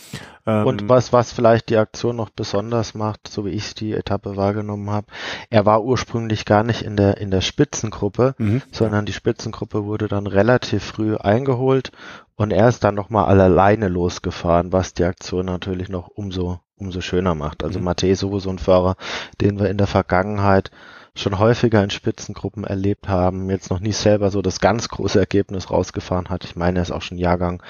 [0.47, 4.37] Ähm, Und was, was vielleicht die Aktion noch besonders macht, so wie ich die Etappe
[4.37, 5.07] wahrgenommen habe,
[5.51, 8.63] er war ursprünglich gar nicht in der, in der Spitzengruppe, mhm.
[8.73, 11.93] sondern die Spitzengruppe wurde dann relativ früh eingeholt
[12.35, 17.35] und er ist dann nochmal alleine losgefahren, was die Aktion natürlich noch umso, umso schöner
[17.35, 17.63] macht.
[17.63, 17.89] Also mhm.
[18.03, 18.97] Ist sowieso ein Fahrer,
[19.41, 20.71] den wir in der Vergangenheit
[21.15, 25.71] schon häufiger in Spitzengruppen erlebt haben, jetzt noch nie selber so das ganz große Ergebnis
[25.71, 26.45] rausgefahren hat.
[26.45, 27.63] Ich meine, er ist auch schon Jahrgang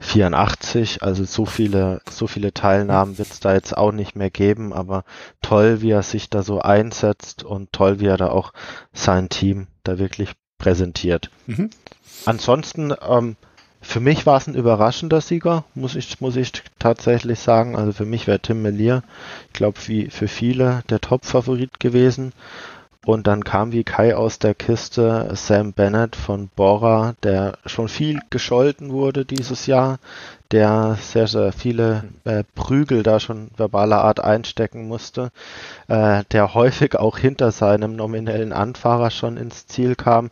[0.00, 4.72] 84, also so viele, so viele Teilnahmen wird es da jetzt auch nicht mehr geben,
[4.72, 5.04] aber
[5.42, 8.52] toll, wie er sich da so einsetzt und toll, wie er da auch
[8.92, 11.30] sein Team da wirklich präsentiert.
[11.46, 11.70] Mhm.
[12.26, 13.36] Ansonsten, ähm,
[13.80, 17.76] für mich war es ein überraschender Sieger, muss ich, muss ich tatsächlich sagen.
[17.76, 19.02] Also für mich wäre Tim Melier,
[19.46, 22.32] ich glaube, wie für viele der Top-Favorit gewesen.
[23.08, 28.20] Und dann kam wie Kai aus der Kiste Sam Bennett von Bora, der schon viel
[28.28, 29.98] gescholten wurde dieses Jahr,
[30.50, 35.30] der sehr, sehr viele äh, Prügel da schon verbaler Art einstecken musste,
[35.86, 40.30] äh, der häufig auch hinter seinem nominellen Anfahrer schon ins Ziel kam.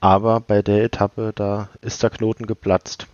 [0.00, 3.06] Aber bei der Etappe, da ist der Knoten geplatzt.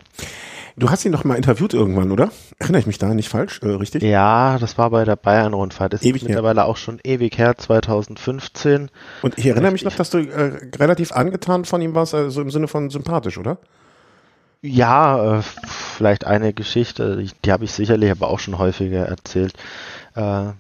[0.81, 2.31] Du hast ihn noch mal interviewt irgendwann, oder?
[2.59, 4.03] Erinnere ich mich da nicht falsch, äh, richtig?
[4.03, 5.93] Ja, das war bei der Bayern-Rundfahrt.
[5.93, 6.69] Das ewig ist mittlerweile her.
[6.69, 8.91] auch schon ewig her, 2015.
[9.21, 12.51] Und ich erinnere mich noch, dass du äh, relativ angetan von ihm warst, also im
[12.51, 13.59] Sinne von sympathisch, oder?
[14.63, 19.53] Ja, äh, vielleicht eine Geschichte, die, die habe ich sicherlich aber auch schon häufiger erzählt.
[20.17, 20.53] Äh,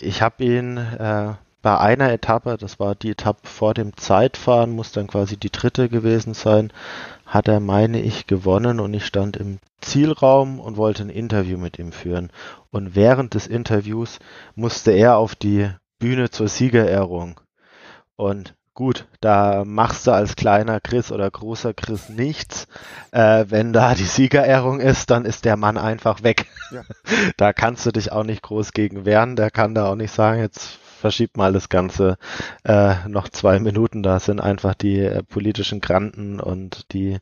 [0.00, 4.90] ich habe ihn äh, bei einer Etappe, das war die Etappe vor dem Zeitfahren, muss
[4.90, 6.72] dann quasi die dritte gewesen sein,
[7.26, 11.78] hat er, meine ich, gewonnen und ich stand im Zielraum und wollte ein Interview mit
[11.78, 12.30] ihm führen.
[12.70, 14.20] Und während des Interviews
[14.54, 17.40] musste er auf die Bühne zur Siegerehrung.
[18.14, 22.68] Und gut, da machst du als kleiner Chris oder großer Chris nichts.
[23.10, 26.46] Äh, wenn da die Siegerehrung ist, dann ist der Mann einfach weg.
[26.70, 26.82] Ja.
[27.36, 29.36] Da kannst du dich auch nicht groß gegen wehren.
[29.36, 32.18] Der kann da auch nicht sagen, jetzt verschiebt mal das Ganze
[32.64, 34.02] äh, noch zwei Minuten.
[34.02, 37.18] Da sind einfach die äh, politischen Granten und die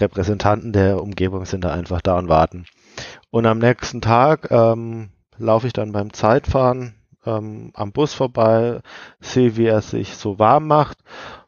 [0.00, 2.66] Repräsentanten der Umgebung sind da einfach da und warten.
[3.30, 8.80] Und am nächsten Tag ähm, laufe ich dann beim Zeitfahren ähm, am Bus vorbei,
[9.20, 10.98] sehe, wie er sich so warm macht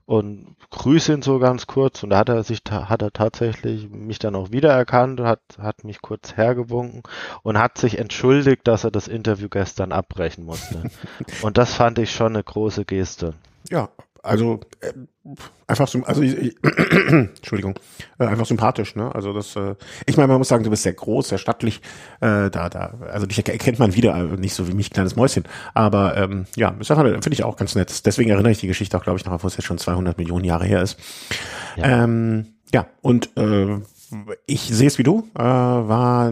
[0.09, 4.19] und grüße ihn so ganz kurz und da hat er sich hat er tatsächlich mich
[4.19, 7.03] dann auch wiedererkannt und hat hat mich kurz hergewunken
[7.43, 10.85] und hat sich entschuldigt, dass er das Interview gestern abbrechen musste.
[11.43, 13.35] und das fand ich schon eine große Geste.
[13.69, 13.91] Ja,
[14.29, 14.93] also äh,
[15.67, 16.57] einfach so, also ich, ich,
[17.11, 17.79] Entschuldigung,
[18.19, 19.15] äh, einfach sympathisch, ne?
[19.15, 19.75] Also das, äh,
[20.07, 21.81] ich meine, man muss sagen, du bist sehr groß, sehr stattlich,
[22.21, 25.45] äh, da, da, also dich erkennt man wieder, äh, nicht so wie mich, kleines Mäuschen,
[25.75, 28.07] aber ähm, ja, einfach, finde ich auch ganz nett.
[28.07, 30.45] Deswegen erinnere ich die Geschichte auch, glaube ich, noch, obwohl es jetzt schon 200 Millionen
[30.45, 30.99] Jahre her ist.
[31.77, 33.79] Ja, ähm, ja und äh,
[34.47, 36.31] ich sehe es wie du, äh, war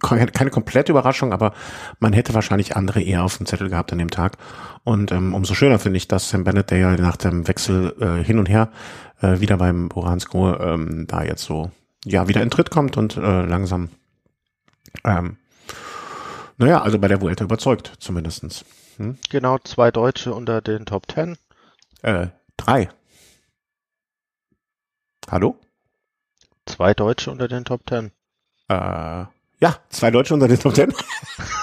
[0.00, 1.52] keine komplette Überraschung, aber
[1.98, 4.36] man hätte wahrscheinlich andere eher auf dem Zettel gehabt an dem Tag.
[4.84, 8.24] Und ähm, umso schöner finde ich, dass Sam Bennett, der ja nach dem Wechsel äh,
[8.24, 8.70] hin und her
[9.20, 11.70] äh, wieder beim Boransko ähm, da jetzt so
[12.04, 13.90] ja wieder in Tritt kommt und äh, langsam
[15.04, 15.36] ähm,
[16.60, 18.66] naja, also bei der Vuelta überzeugt zumindestens.
[18.98, 19.16] Hm?
[19.30, 21.38] Genau, zwei Deutsche unter den Top Ten.
[22.02, 22.90] Äh, drei.
[25.30, 25.58] Hallo?
[26.66, 28.12] Zwei Deutsche unter den Top Ten.
[28.70, 29.26] Äh,
[29.62, 30.94] ja, zwei Deutsche unter den Top Ten.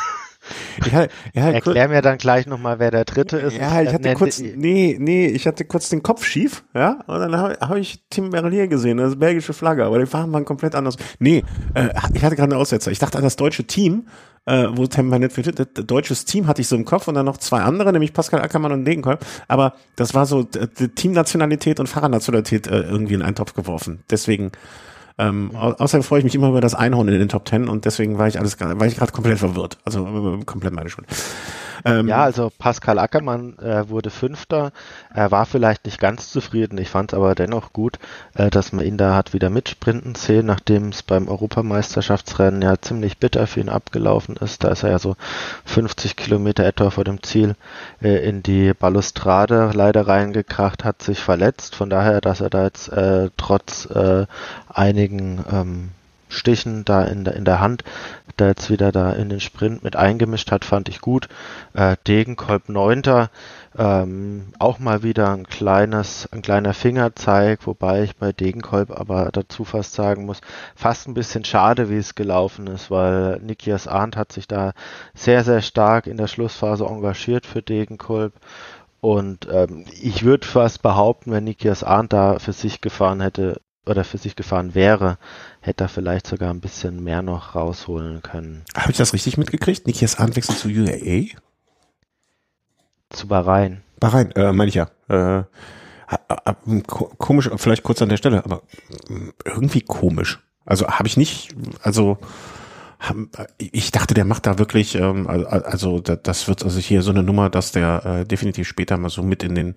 [0.86, 3.58] ich hatte, ja, Erklär mir dann gleich nochmal, wer der dritte ist.
[3.58, 7.36] Ja, ich hatte kurz, nee, nee, ich hatte kurz den Kopf schief, ja, und dann
[7.38, 10.76] habe hab ich Tim Merlier gesehen, das ist belgische Flagge, aber die Farben waren komplett
[10.76, 10.98] anders.
[11.20, 12.92] Nee, äh, ich hatte gerade einen Aussetzer.
[12.92, 14.08] Ich dachte an das deutsche Team,
[14.46, 17.38] äh, wo Tim Bennett für deutsches Team hatte ich so im Kopf und dann noch
[17.38, 22.68] zwei andere, nämlich Pascal Ackermann und Degenkolb, aber das war so die Teamnationalität und Fahrernationalität
[22.68, 24.04] äh, irgendwie in einen Topf geworfen.
[24.10, 24.52] Deswegen
[25.18, 27.86] ähm, au außerdem freue ich mich immer über das Einhorn in den Top Ten und
[27.86, 29.78] deswegen war ich alles, war ich gerade komplett verwirrt.
[29.84, 30.06] Also
[30.40, 31.08] äh, komplett meine Schuld.
[31.88, 34.72] Ähm, ja, also Pascal Ackermann äh, wurde Fünfter.
[35.14, 36.78] Er war vielleicht nicht ganz zufrieden.
[36.78, 37.98] Ich fand es aber dennoch gut,
[38.36, 43.18] äh, dass man ihn da hat wieder mitsprinten sehen, nachdem es beim Europameisterschaftsrennen ja ziemlich
[43.18, 44.64] bitter für ihn abgelaufen ist.
[44.64, 45.16] Da ist er ja so
[45.66, 47.56] 50 Kilometer etwa vor dem Ziel
[48.02, 51.76] äh, in die Balustrade leider reingekracht, hat sich verletzt.
[51.76, 54.26] Von daher, dass er da jetzt äh, trotz äh,
[54.68, 55.90] einigen ähm,
[56.30, 57.84] Stichen da in der, in der Hand,
[58.40, 61.28] der jetzt wieder da in den Sprint mit eingemischt hat, fand ich gut.
[61.74, 63.30] Äh, Degenkolb neunter,
[63.78, 69.64] ähm, auch mal wieder ein kleines, ein kleiner Fingerzeig, wobei ich bei Degenkolb aber dazu
[69.64, 70.42] fast sagen muss,
[70.76, 74.74] fast ein bisschen schade, wie es gelaufen ist, weil Nikias Arndt hat sich da
[75.14, 78.34] sehr, sehr stark in der Schlussphase engagiert für Degenkolb.
[79.00, 84.04] Und ähm, ich würde fast behaupten, wenn Nikias Arndt da für sich gefahren hätte, oder
[84.04, 85.18] für sich gefahren wäre,
[85.62, 88.64] hätte er vielleicht sogar ein bisschen mehr noch rausholen können.
[88.76, 89.88] Habe ich das richtig mitgekriegt?
[89.88, 91.30] Nikias Arndt wechselt zu UAE?
[93.10, 93.84] Zu Bahrain.
[94.00, 94.90] Bahrain, äh, meine ich ja.
[95.08, 95.44] Äh,
[97.18, 98.62] komisch, vielleicht kurz an der Stelle, aber
[99.46, 100.40] irgendwie komisch.
[100.66, 102.18] Also habe ich nicht, also
[103.58, 107.50] ich dachte, der macht da wirklich, ähm, also das wird also hier so eine Nummer,
[107.50, 109.76] dass der äh, definitiv später mal so mit in den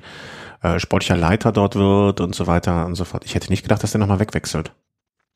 [0.63, 3.25] äh, sportlicher Leiter dort wird und so weiter und so fort.
[3.25, 4.73] Ich hätte nicht gedacht, dass der nochmal wegwechselt.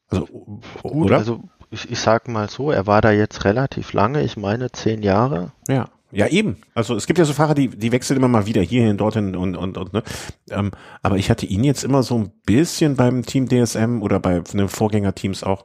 [0.09, 0.61] Also, Gut,
[1.07, 1.19] oder?
[1.19, 5.03] Also ich, ich sag mal so, er war da jetzt relativ lange, ich meine zehn
[5.03, 5.53] Jahre.
[5.69, 5.89] Ja.
[6.11, 6.59] Ja, eben.
[6.75, 9.57] Also es gibt ja so Fahrer, die, die wechseln immer mal wieder hierhin, dorthin und,
[9.57, 10.05] und, und, ne.
[10.49, 10.71] Ähm,
[11.03, 14.69] aber ich hatte ihn jetzt immer so ein bisschen beim Team DSM oder bei ne,
[14.69, 15.65] Vorgängerteams auch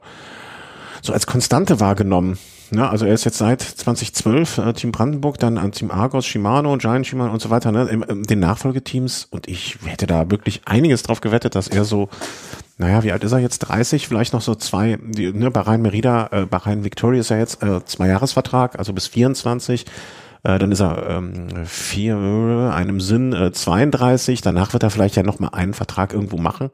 [1.02, 2.38] so als Konstante wahrgenommen.
[2.70, 2.88] Ne?
[2.88, 7.06] Also er ist jetzt seit 2012 äh, Team Brandenburg, dann an Team Argos, Shimano, Giant
[7.06, 7.84] Shimano und so weiter, ne?
[7.84, 9.26] Im, in den Nachfolgeteams.
[9.30, 12.08] Und ich hätte da wirklich einiges drauf gewettet, dass er so,
[12.78, 13.58] naja, wie alt ist er jetzt?
[13.60, 17.62] 30, vielleicht noch so zwei, die, ne, Bahrain Merida, äh, Bahrain Victoria ist ja jetzt
[17.62, 19.86] äh, zwei Jahresvertrag, also bis 24.
[20.42, 24.42] Äh, dann ist er ähm, vier, einem Sinn äh, 32.
[24.42, 26.70] Danach wird er vielleicht ja noch mal einen Vertrag irgendwo machen.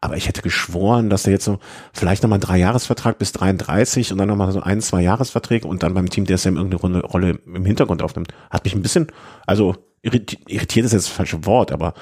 [0.00, 1.58] Aber ich hätte geschworen, dass er jetzt so
[1.92, 5.94] vielleicht nochmal einen Dreijahresvertrag bis 33 und dann nochmal so ein, zwei Jahresverträge und dann
[5.94, 8.28] beim Team DSM irgendeine Rolle im Hintergrund aufnimmt.
[8.50, 9.08] Hat mich ein bisschen,
[9.46, 11.94] also irritiert ist jetzt das falsche Wort, aber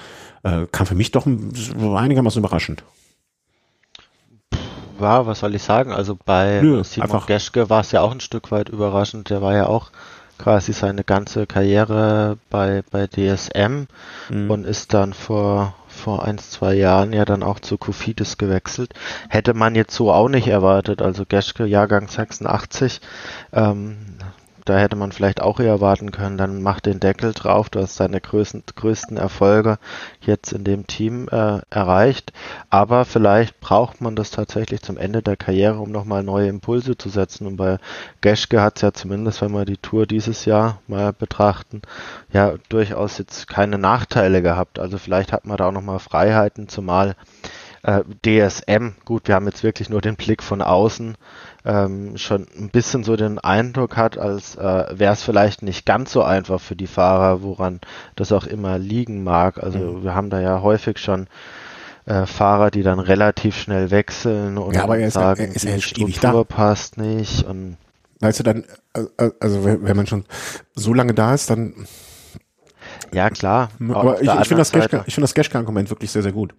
[0.43, 2.85] äh, kam für mich doch einigermaßen überraschend.
[4.99, 5.93] war, was soll ich sagen?
[5.93, 9.31] Also bei Nö, Simon einfach- Geschke war es ja auch ein Stück weit überraschend.
[9.31, 9.91] Der war ja auch
[10.39, 13.87] quasi seine ganze Karriere bei, bei DSM
[14.29, 14.51] Mhm.
[14.51, 18.95] und ist dann vor, vor ein, zwei Jahren ja dann auch zu Kofidis gewechselt.
[19.29, 21.03] Hätte man jetzt so auch nicht erwartet.
[21.03, 23.01] Also Geschke, Jahrgang 86,
[23.53, 23.97] ähm,
[24.66, 27.98] da hätte man vielleicht auch eher erwarten können, dann mach den Deckel drauf, du hast
[28.00, 29.79] deine größten, größten Erfolge
[30.20, 32.33] jetzt in dem Team äh, erreicht.
[32.68, 37.09] Aber vielleicht braucht man das tatsächlich zum Ende der Karriere, um nochmal neue Impulse zu
[37.09, 37.46] setzen.
[37.46, 37.79] Und bei
[38.20, 41.83] Geschke hat es ja zumindest, wenn wir die Tour dieses Jahr mal betrachten,
[42.33, 44.79] ja durchaus jetzt keine Nachteile gehabt.
[44.81, 47.14] Also vielleicht hat man da auch nochmal Freiheiten, zumal
[47.87, 51.16] äh, DSM, gut, wir haben jetzt wirklich nur den Blick von außen,
[51.66, 56.12] ähm, schon ein bisschen so den Eindruck hat, als äh, wäre es vielleicht nicht ganz
[56.12, 57.81] so einfach für die Fahrer, woran
[58.14, 59.62] das auch immer liegen mag.
[59.62, 60.05] Also Mhm.
[60.05, 61.26] wir haben da ja häufig schon
[62.07, 66.44] äh, Fahrer, die dann relativ schnell wechseln und Ja, ist sagen, ist ja die Struktur
[66.44, 67.76] passt nicht und
[68.20, 70.24] Weißt du, dann, äh, also wenn man schon
[70.74, 71.87] so lange da ist, dann
[73.12, 73.68] ja klar.
[73.90, 76.55] Aber ich, ich finde das finde das Geschke-Argument wirklich sehr, sehr gut.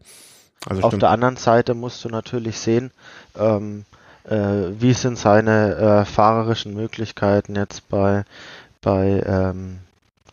[0.68, 1.04] Also Auf stimmt.
[1.04, 2.92] der anderen Seite musst du natürlich sehen,
[3.40, 3.97] ähm, äh,
[4.30, 8.26] wie sind seine äh, fahrerischen Möglichkeiten jetzt bei,
[8.82, 9.80] bei ähm,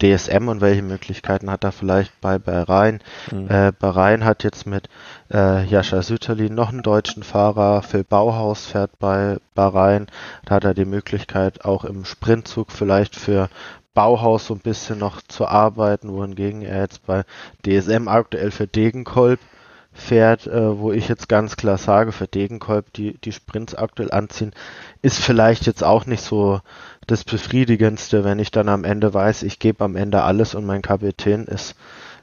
[0.02, 3.00] DSM und welche Möglichkeiten hat er vielleicht bei Bahrain.
[3.30, 3.48] Mhm.
[3.48, 4.88] Äh, Bahrain hat jetzt mit
[5.33, 10.07] äh, Jascha Sütterlin noch einen deutschen Fahrer, Phil Bauhaus fährt bei Bahrain.
[10.44, 13.48] Da hat er die Möglichkeit auch im Sprintzug vielleicht für
[13.94, 17.22] Bauhaus so ein bisschen noch zu arbeiten, wohingegen er jetzt bei
[17.64, 19.38] DSM aktuell für Degenkolb
[19.94, 24.52] fährt, äh, wo ich jetzt ganz klar sage, für Degenkolb die, die Sprints aktuell anziehen,
[25.02, 26.61] ist vielleicht jetzt auch nicht so
[27.07, 30.83] das Befriedigendste, wenn ich dann am Ende weiß, ich gebe am Ende alles und mein
[30.83, 31.76] Kapitän ist,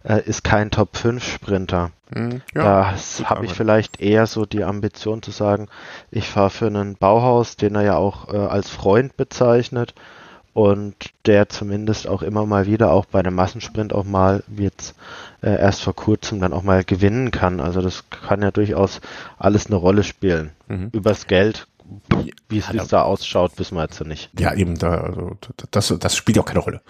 [0.03, 1.91] äh, ist kein Top 5 Sprinter.
[2.09, 2.41] Mhm.
[2.53, 5.67] Da gut habe ich vielleicht eher so die Ambition zu sagen,
[6.11, 9.93] ich fahre für einen Bauhaus, den er ja auch äh, als Freund bezeichnet
[10.53, 14.95] und der zumindest auch immer mal wieder auch bei einem Massensprint auch mal jetzt
[15.41, 17.59] äh, erst vor kurzem dann auch mal gewinnen kann.
[17.59, 19.01] Also das kann ja durchaus
[19.37, 20.51] alles eine Rolle spielen.
[20.67, 20.89] Mhm.
[20.91, 21.67] Übers Geld,
[22.49, 24.29] wie es Ja, da ausschaut, wissen wir jetzt ja nicht.
[24.37, 25.37] Ja, eben, da, also,
[25.71, 26.81] das, das spielt ja auch keine Rolle.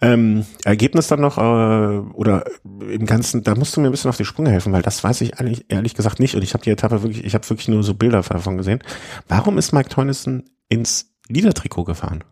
[0.00, 4.16] Ähm, Ergebnis dann noch, äh, oder im Ganzen, da musst du mir ein bisschen auf
[4.16, 6.70] die Sprünge helfen, weil das weiß ich eigentlich, ehrlich gesagt nicht und ich habe die
[6.70, 8.82] Etappe wirklich, ich habe wirklich nur so Bilder davon gesehen.
[9.28, 12.24] Warum ist Mike Teunissen ins Liedertrikot gefahren?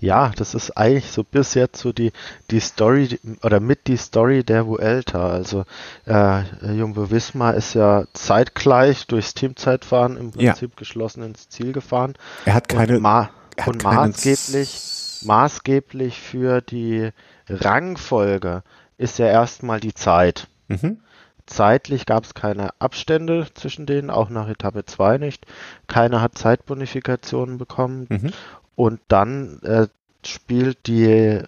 [0.00, 2.12] Ja, das ist eigentlich so bis jetzt so die,
[2.50, 5.28] die Story oder mit die Story der Vuelta.
[5.30, 5.64] Also
[6.06, 10.52] äh, Jumbo Visma ist ja zeitgleich durchs Teamzeitfahren im Ja.
[10.52, 12.14] Prinzip geschlossen ins Ziel gefahren.
[12.44, 17.10] Er hat keine, und, ma hat und maßgeblich, maßgeblich für die
[17.48, 18.62] Rangfolge
[18.98, 20.48] ist ja erstmal die Zeit.
[20.68, 20.98] Mhm.
[21.46, 25.46] Zeitlich gab es keine Abstände zwischen denen, auch nach Etappe 2 nicht.
[25.86, 28.06] Keiner hat Zeitbonifikationen bekommen.
[28.10, 28.32] Mhm.
[28.78, 29.88] Und dann äh,
[30.24, 31.40] spielt die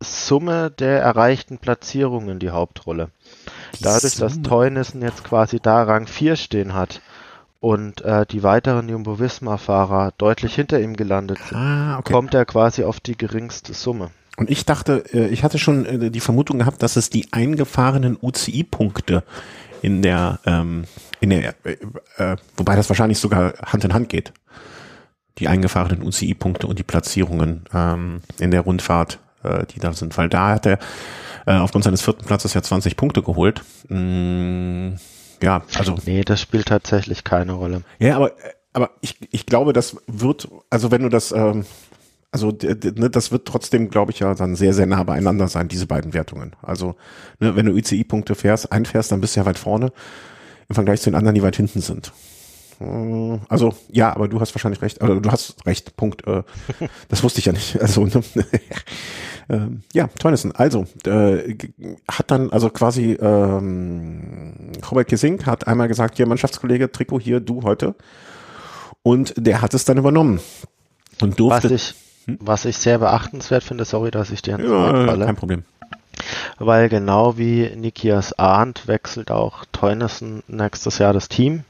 [0.00, 3.08] Summe der erreichten Platzierungen die Hauptrolle.
[3.80, 4.42] Dadurch, dass Summe.
[4.46, 7.00] Teunissen jetzt quasi da Rang 4 stehen hat
[7.60, 12.12] und äh, die weiteren Jumbo-Visma-Fahrer deutlich hinter ihm gelandet sind, Ah, okay.
[12.12, 14.10] kommt er quasi auf die geringste Summe.
[14.36, 18.18] Und ich dachte, äh, ich hatte schon äh, die Vermutung gehabt, dass es die eingefahrenen
[18.20, 19.22] UCI-Punkte
[19.80, 20.84] in der, ähm,
[21.20, 21.78] in der, äh,
[22.18, 24.34] äh, wobei das wahrscheinlich sogar Hand in Hand geht.
[25.38, 30.16] Die eingefahrenen UCI-Punkte und die Platzierungen ähm, in der Rundfahrt, äh, die da sind.
[30.16, 30.78] Weil da hat er
[31.46, 33.62] äh, aufgrund seines vierten Platzes ja 20 Punkte geholt.
[33.88, 34.94] Mm,
[35.42, 37.82] ja, also Nee, das spielt tatsächlich keine Rolle.
[37.98, 38.32] ja, aber,
[38.72, 41.64] aber ich, ich glaube, das wird, also wenn du das, ähm,
[42.32, 45.86] also ne, das wird trotzdem, glaube ich, ja dann sehr, sehr nah beieinander sein, diese
[45.86, 46.54] beiden Wertungen.
[46.62, 46.96] Also
[47.38, 49.92] ne, wenn du UCI-Punkte fährst, einfährst, dann bist du ja weit vorne
[50.68, 52.12] im Vergleich zu den anderen, die weit hinten sind.
[52.80, 56.26] Äh, Also ja, aber du hast wahrscheinlich recht, also du hast recht, Punkt.
[56.26, 56.42] Äh,
[57.08, 57.78] das wusste ich ja nicht.
[57.80, 58.22] Also ne?
[59.48, 60.52] ähm, ja, Teunissen.
[60.52, 61.56] Also äh,
[62.10, 67.62] hat dann also quasi ähm, Robert Kissing hat einmal gesagt, hier Mannschaftskollege Trikot hier, du
[67.62, 67.94] heute.
[69.02, 70.40] Und der hat es dann übernommen
[71.20, 71.74] und Was durfte.
[71.74, 71.94] ich,
[72.26, 75.64] was ich sehr beachtenswert finde, sorry, dass ich dir ja, kein Problem.
[76.58, 81.64] Weil genau wie Nikias Arndt wechselt auch Teunissen nächstes Jahr das Team.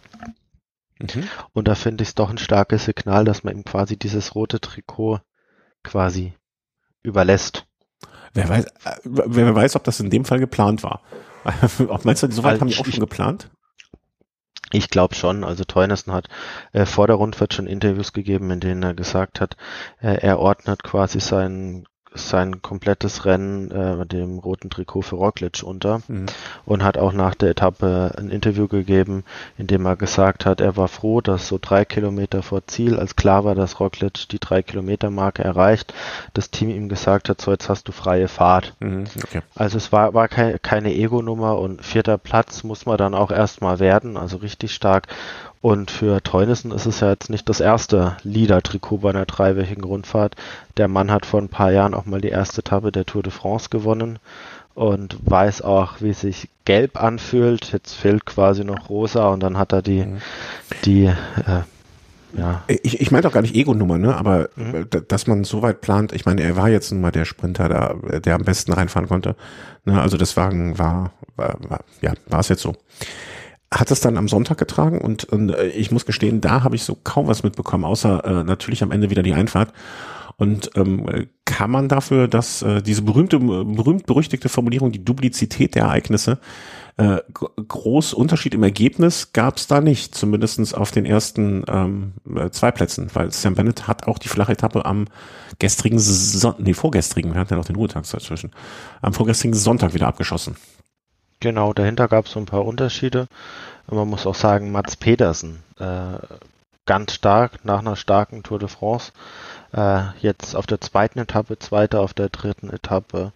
[0.98, 1.28] Mhm.
[1.52, 4.60] Und da finde ich es doch ein starkes Signal, dass man ihm quasi dieses rote
[4.60, 5.20] Trikot
[5.82, 6.34] quasi
[7.02, 7.66] überlässt.
[8.32, 11.02] Wer weiß, äh, wer weiß, ob das in dem Fall geplant war.
[12.04, 13.50] Meinst du, soweit Also haben die auch schon geplant?
[14.72, 15.44] Ich glaube schon.
[15.44, 16.28] Also Teunissen hat
[16.72, 19.56] äh, vor der Rundfahrt schon Interviews gegeben, in denen er gesagt hat,
[20.00, 21.86] äh, er ordnet quasi seinen
[22.16, 26.26] sein komplettes Rennen äh, mit dem roten Trikot für Roglic unter mhm.
[26.64, 29.24] und hat auch nach der Etappe ein Interview gegeben,
[29.58, 33.16] in dem er gesagt hat, er war froh, dass so drei Kilometer vor Ziel, als
[33.16, 35.94] klar war, dass Roglic die drei Kilometer Marke erreicht,
[36.34, 38.74] das Team ihm gesagt hat, so jetzt hast du freie Fahrt.
[38.80, 39.04] Mhm.
[39.24, 39.42] Okay.
[39.54, 43.78] Also es war, war keine, keine Ego-Nummer und vierter Platz muss man dann auch erstmal
[43.78, 45.08] werden, also richtig stark.
[45.60, 50.36] Und für Teunissen ist es ja jetzt nicht das erste Leader-Trikot bei einer dreiwöchigen Rundfahrt.
[50.76, 53.32] Der Mann hat vor ein paar Jahren auch mal die erste Etappe der Tour de
[53.32, 54.18] France gewonnen
[54.74, 57.72] und weiß auch, wie sich gelb anfühlt.
[57.72, 60.18] Jetzt fehlt quasi noch rosa und dann hat er die, mhm.
[60.84, 61.62] die, äh,
[62.36, 62.62] ja.
[62.66, 64.14] Ich, ich meine doch gar nicht Ego-Nummer, ne?
[64.14, 64.86] Aber mhm.
[65.08, 68.20] dass man so weit plant, ich meine, er war jetzt nun mal der Sprinter, der,
[68.20, 69.34] der am besten reinfahren konnte.
[69.86, 70.00] Ne?
[70.00, 72.74] Also das Wagen war, war, war ja, war es jetzt so
[73.72, 76.84] hat es dann am Sonntag getragen und, und äh, ich muss gestehen, da habe ich
[76.84, 79.72] so kaum was mitbekommen, außer äh, natürlich am Ende wieder die Einfahrt.
[80.38, 86.38] Und ähm, kann man dafür, dass äh, diese berühmte, berühmt-berüchtigte Formulierung, die Duplizität der Ereignisse,
[86.98, 92.50] äh, groß Unterschied im Ergebnis gab es da nicht, zumindestens auf den ersten ähm, äh,
[92.50, 95.06] zwei Plätzen, weil Sam Bennett hat auch die flache Etappe am
[95.58, 98.50] gestrigen, Son nee, vorgestrigen, wir hatten ja noch den Ruhetag dazwischen,
[99.00, 100.56] am vorgestrigen Sonntag wieder abgeschossen.
[101.46, 103.28] Genau, dahinter gab es so ein paar Unterschiede.
[103.88, 106.18] Man muss auch sagen, Mats Pedersen, äh,
[106.86, 109.12] ganz stark nach einer starken Tour de France.
[109.72, 113.30] Äh, jetzt auf der zweiten Etappe, zweiter, auf der dritten Etappe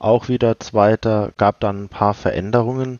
[0.00, 2.98] auch wieder zweiter, gab dann ein paar Veränderungen.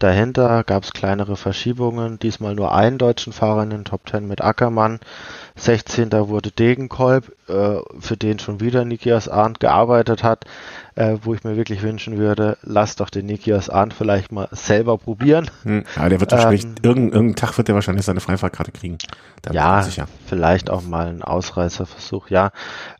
[0.00, 4.40] Dahinter gab es kleinere Verschiebungen, diesmal nur einen deutschen Fahrer in den Top 10 mit
[4.40, 4.98] Ackermann.
[5.60, 6.10] 16.
[6.28, 10.44] wurde Degenkolb, äh, für den schon wieder Nikias Arndt gearbeitet hat,
[10.94, 14.98] äh, wo ich mir wirklich wünschen würde, lass doch den Nikias Arndt vielleicht mal selber
[14.98, 15.50] probieren.
[15.62, 18.98] Hm, ja, der wird wahrscheinlich, ähm, irgendeinen, irgendeinen Tag wird er wahrscheinlich seine Freifahrtkarte kriegen.
[19.42, 19.86] Da ja,
[20.26, 22.52] vielleicht auch mal ein Ausreißerversuch, ja.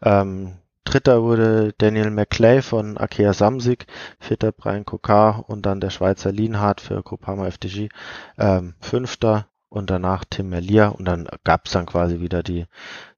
[0.02, 0.54] Ähm,
[0.84, 3.86] Dritter wurde Daniel McClay von Akea Samsic,
[4.18, 7.90] vierter Brian Kokar und dann der Schweizer Lienhardt für Groupama FDG,
[8.38, 12.66] ähm, fünfter und danach Tim Merlier und dann gab's dann quasi wieder die,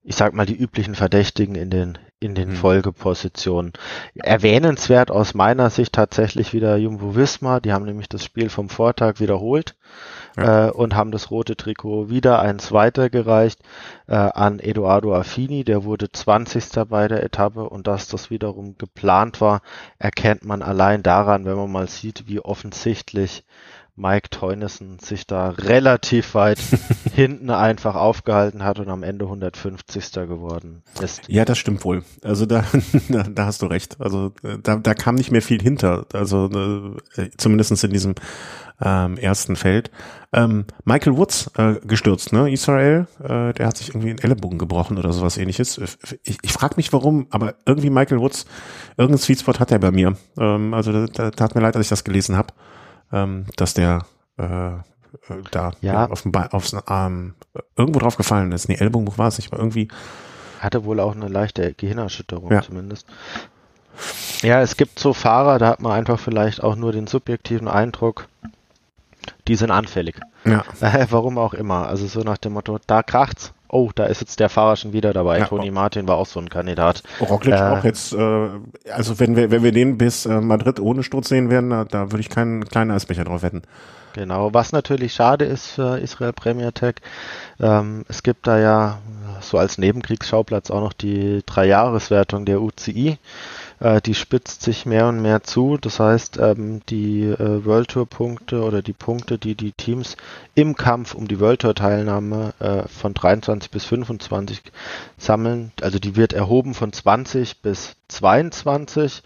[0.05, 2.57] ich sag mal, die üblichen Verdächtigen in den, in den mhm.
[2.57, 3.73] Folgepositionen.
[4.15, 9.19] Erwähnenswert aus meiner Sicht tatsächlich wieder Jumbo Visma, die haben nämlich das Spiel vom Vortag
[9.19, 9.77] wiederholt
[10.37, 10.69] ja.
[10.69, 13.61] äh, und haben das rote Trikot wieder eins weitergereicht
[14.07, 16.87] äh, an Eduardo Affini, der wurde 20.
[16.87, 19.63] bei der Etappe und dass das wiederum geplant war,
[19.99, 23.43] erkennt man allein daran, wenn man mal sieht, wie offensichtlich
[24.03, 26.59] Mike Teunissen sich da relativ weit
[27.15, 30.13] hinten einfach aufgehalten hat und am Ende 150.
[30.13, 31.29] geworden ist.
[31.29, 32.03] Ja, das stimmt wohl.
[32.25, 32.65] Also da,
[33.09, 34.01] da, hast du recht.
[34.01, 34.33] Also
[34.63, 36.07] da, da kam nicht mehr viel hinter.
[36.13, 36.51] Also
[37.17, 38.15] äh, zumindest in diesem
[38.81, 39.91] ähm, ersten Feld.
[40.33, 42.51] Ähm, Michael Woods äh, gestürzt, ne?
[42.51, 45.81] Israel, äh, der hat sich irgendwie einen Ellenbogen gebrochen oder sowas ähnliches.
[46.25, 48.47] Ich, ich frage mich warum, aber irgendwie Michael Woods,
[48.97, 50.17] irgendein Sweetspot hat er bei mir.
[50.39, 52.53] Ähm, also da, da tat mir leid, dass ich das gelesen habe,
[53.13, 54.07] ähm, dass der
[54.39, 54.71] äh,
[55.51, 56.09] da ja.
[56.09, 57.35] auf dem aufs Arm
[57.77, 58.69] irgendwo drauf gefallen ist.
[58.69, 59.89] Nee, Ellbogenbruch war es nicht, aber irgendwie.
[60.61, 62.63] Hatte wohl auch eine leichte Gehirnerschütterung ja.
[62.63, 63.07] zumindest.
[64.43, 68.29] Ja, es gibt so Fahrer, da hat man einfach vielleicht auch nur den subjektiven Eindruck,
[69.49, 70.19] die sind anfällig.
[70.45, 70.65] Ja.
[70.81, 71.87] Äh, warum auch immer.
[71.89, 73.53] Also so nach dem Motto, da kracht's.
[73.75, 75.39] Oh, da ist jetzt der Fahrer schon wieder dabei.
[75.39, 75.73] Ja, Toni oh.
[75.73, 77.03] Martin war auch so ein Kandidat.
[77.23, 78.49] Roglic äh, auch jetzt, äh,
[78.93, 82.13] also wenn wir, wenn wir den bis äh, Madrid ohne Sturz sehen werden, da, da
[82.13, 83.63] würde ich keinen kleinen Eisbecher drauf wetten.
[84.13, 86.97] Genau, was natürlich schade ist für Israel Premier Tech,
[87.61, 88.99] ähm, es gibt da ja
[89.41, 93.17] so als Nebenkriegsschauplatz auch noch die Dreijahreswertung der UCI.
[93.83, 95.77] Äh, die spitzt sich mehr und mehr zu.
[95.77, 100.17] Das heißt, ähm, die äh, World Tour Punkte oder die Punkte, die die Teams
[100.55, 104.63] im Kampf um die World Tour Teilnahme äh, von 23 bis 25
[105.19, 109.23] sammeln, also die wird erhoben von 20 bis 22.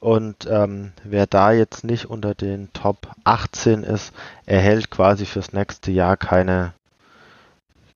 [0.00, 4.12] Und ähm, wer da jetzt nicht unter den Top 18 ist,
[4.46, 6.72] erhält quasi fürs nächste Jahr keine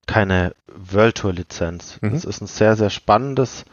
[0.07, 1.99] keine World Tour Lizenz.
[2.01, 2.13] Mhm.
[2.13, 3.65] Das ist ein sehr, sehr spannendes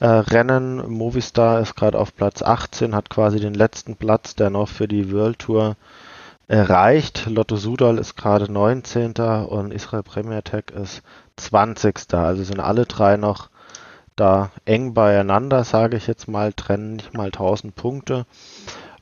[0.00, 0.90] äh, Rennen.
[0.90, 5.12] Movistar ist gerade auf Platz 18, hat quasi den letzten Platz, der noch für die
[5.12, 5.76] World Tour
[6.46, 7.26] erreicht.
[7.26, 9.12] Lotto Sudal ist gerade 19.
[9.48, 11.02] und Israel Premier Tech ist
[11.36, 12.14] 20.
[12.14, 13.50] Also sind alle drei noch
[14.16, 18.26] da eng beieinander, sage ich jetzt mal, trennen nicht mal 1000 Punkte.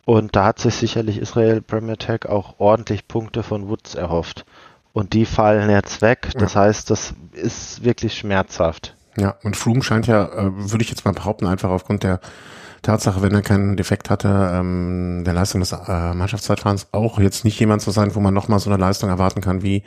[0.05, 4.44] Und da hat sich sicherlich Israel Premier Tech auch ordentlich Punkte von Woods erhofft.
[4.92, 6.30] Und die fallen jetzt weg.
[6.34, 8.95] Das heißt, das ist wirklich schmerzhaft.
[9.16, 12.20] Ja, und Froome scheint ja, äh, würde ich jetzt mal behaupten, einfach aufgrund der
[12.82, 17.58] Tatsache, wenn er keinen Defekt hatte, ähm, der Leistung des äh, Mannschaftszeitfahrens auch jetzt nicht
[17.58, 19.82] jemand zu sein, wo man nochmal so eine Leistung erwarten kann wie äh,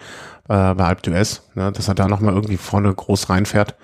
[0.48, 3.76] bei Alp d'Huez, ne, dass er da nochmal irgendwie vorne groß reinfährt.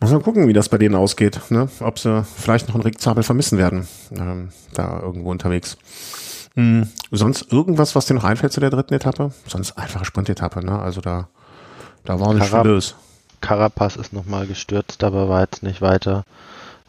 [0.00, 1.68] Muss man gucken, wie das bei denen ausgeht, ne?
[1.80, 3.86] Ob sie vielleicht noch einen Rick Zabel vermissen werden,
[4.18, 5.76] ähm, da irgendwo unterwegs.
[6.54, 6.88] Mhm.
[7.10, 9.30] Sonst irgendwas, was dir noch einfällt zu der dritten Etappe?
[9.46, 10.78] Sonst einfache Sprintetappe, ne?
[10.78, 11.28] Also da,
[12.04, 12.96] da war nicht Carap viel los.
[13.40, 16.24] Carapaz ist nochmal gestürzt, aber war jetzt nicht weiter,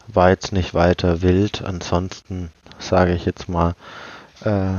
[0.06, 1.62] war jetzt nicht weiter wild.
[1.62, 3.74] Ansonsten sage ich jetzt mal
[4.44, 4.78] äh,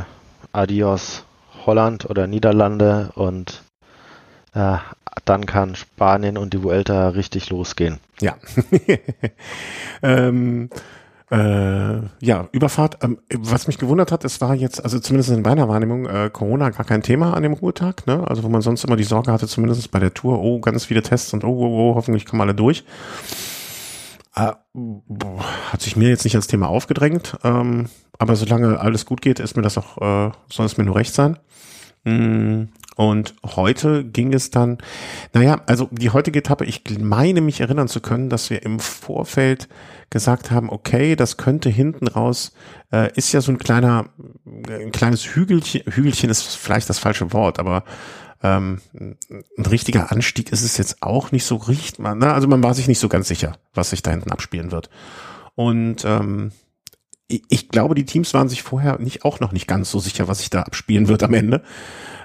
[0.52, 1.24] Adios
[1.66, 3.64] Holland oder Niederlande und
[4.54, 4.78] äh,
[5.26, 8.00] dann kann Spanien und die Vuelta richtig losgehen.
[8.20, 8.36] Ja.
[10.04, 10.70] ähm,
[11.34, 13.00] äh, ja, Überfahrt.
[13.02, 16.70] Ähm, was mich gewundert hat, es war jetzt, also zumindest in meiner Wahrnehmung, äh, Corona
[16.70, 18.06] gar kein Thema an dem Ruhetag.
[18.06, 18.24] Ne?
[18.28, 21.02] Also wo man sonst immer die Sorge hatte, zumindest bei der Tour, oh, ganz viele
[21.02, 22.84] Tests und oh, oh, oh hoffentlich kommen alle durch.
[24.36, 24.52] Äh,
[25.72, 27.36] hat sich mir jetzt nicht als Thema aufgedrängt.
[27.44, 27.88] Ähm,
[28.20, 31.16] aber solange alles gut geht, ist mir das auch, äh, soll es mir nur recht
[31.16, 31.40] sein.
[32.04, 32.66] Mm,
[32.96, 34.78] und heute ging es dann,
[35.34, 39.68] naja, also die heutige Etappe, ich meine mich erinnern zu können, dass wir im Vorfeld
[40.10, 42.54] gesagt haben, okay, das könnte hinten raus,
[42.92, 44.06] äh, ist ja so ein kleiner,
[44.46, 47.84] ein kleines Hügelchen, Hügelchen ist vielleicht das falsche Wort, aber
[48.44, 52.34] ähm, ein richtiger Anstieg ist es jetzt auch nicht so richtig, ne?
[52.34, 54.90] also man war sich nicht so ganz sicher, was sich da hinten abspielen wird.
[55.56, 56.52] Und ähm,
[57.50, 60.40] ich glaube, die Teams waren sich vorher nicht auch noch nicht ganz so sicher, was
[60.40, 61.64] sich da abspielen wird am Ende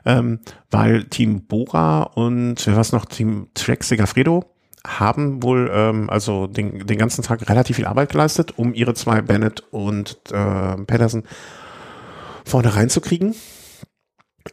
[0.05, 0.41] ähm,
[0.71, 4.45] weil Team Bora und was noch, Team Trek Segafredo
[4.87, 9.21] haben wohl ähm, also den, den ganzen Tag relativ viel Arbeit geleistet, um ihre zwei
[9.21, 11.25] Bennett und äh, Pedersen
[12.45, 13.35] vorne reinzukriegen.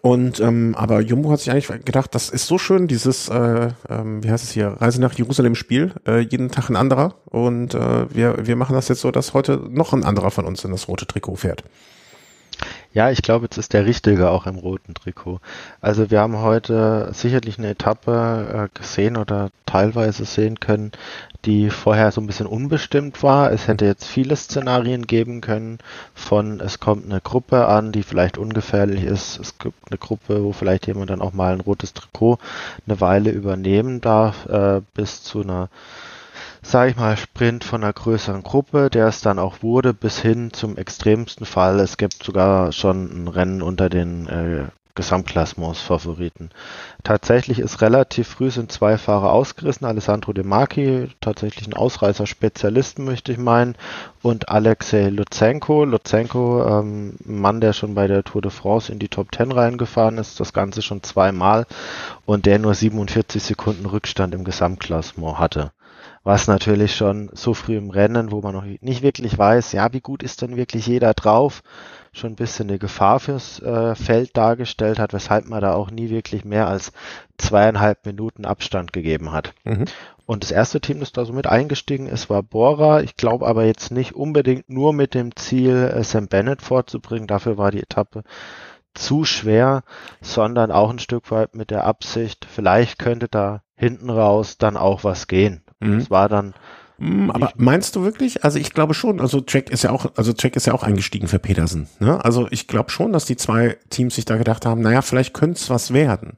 [0.01, 4.23] Und ähm, aber Jumbo hat sich eigentlich gedacht, das ist so schön, dieses, äh, ähm,
[4.23, 7.15] wie heißt es hier, Reise nach Jerusalem Spiel, äh, jeden Tag ein anderer.
[7.25, 10.63] Und äh, wir, wir machen das jetzt so, dass heute noch ein anderer von uns
[10.63, 11.63] in das rote Trikot fährt.
[12.95, 15.41] Ja, ich glaube, jetzt ist der Richtige auch im roten Trikot.
[15.81, 20.93] Also wir haben heute sicherlich eine Etappe äh, gesehen oder teilweise sehen können,
[21.43, 23.51] die vorher so ein bisschen unbestimmt war.
[23.51, 25.79] Es hätte jetzt viele Szenarien geben können
[26.13, 29.41] von es kommt eine Gruppe an, die vielleicht ungefährlich ist.
[29.41, 32.37] Es gibt eine Gruppe, wo vielleicht jemand dann auch mal ein rotes Trikot
[32.87, 35.67] eine Weile übernehmen darf, äh, bis zu einer
[36.70, 40.51] sage ich mal, Sprint von einer größeren Gruppe, der es dann auch wurde, bis hin
[40.51, 41.80] zum extremsten Fall.
[41.80, 46.49] Es gibt sogar schon ein Rennen unter den äh, Gesamtklassements-Favoriten.
[47.03, 49.86] Tatsächlich ist relativ früh sind zwei Fahrer ausgerissen.
[49.86, 53.76] Alessandro De Marchi, tatsächlich ein Ausreißer-Spezialist, möchte ich meinen,
[54.22, 55.84] und Alexei Lutsenko.
[55.84, 60.18] Lutsenko, ähm, Mann, der schon bei der Tour de France in die Top Ten reingefahren
[60.18, 61.68] ist, das Ganze schon zweimal
[62.26, 65.72] und der nur 47 Sekunden Rückstand im Gesamtklassement hatte
[66.26, 70.01] was natürlich schon so früh im Rennen, wo man noch nicht wirklich weiß, ja, wie
[70.01, 71.61] gut ist denn wirklich jeder drauf,
[72.11, 76.09] schon ein bisschen eine Gefahr fürs äh, Feld dargestellt hat, weshalb man da auch nie
[76.09, 76.91] wirklich mehr als
[77.38, 79.53] zweieinhalb Minuten Abstand gegeben hat.
[79.65, 79.86] Mhm.
[80.26, 83.01] Und das erste Team, das da so mit eingestiegen ist, war Bora.
[83.01, 87.28] Ich glaube aber jetzt nicht unbedingt nur mit dem Ziel, äh, Sam Bennett vorzubringen.
[87.28, 88.23] Dafür war die Etappe
[88.95, 89.84] zu schwer,
[90.21, 95.03] sondern auch ein Stück weit mit der Absicht, vielleicht könnte da hinten raus dann auch
[95.03, 95.64] was gehen.
[95.86, 95.99] Mhm.
[95.99, 96.53] Das war dann.
[96.97, 98.43] Mm, aber meinst du wirklich?
[98.43, 99.19] Also ich glaube schon.
[99.19, 101.88] Also Jack ist ja auch, also Jack ist ja auch eingestiegen für Petersen.
[101.99, 102.23] Ne?
[102.23, 105.59] Also ich glaube schon, dass die zwei Teams sich da gedacht haben, naja, vielleicht könnte
[105.59, 106.38] es was werden.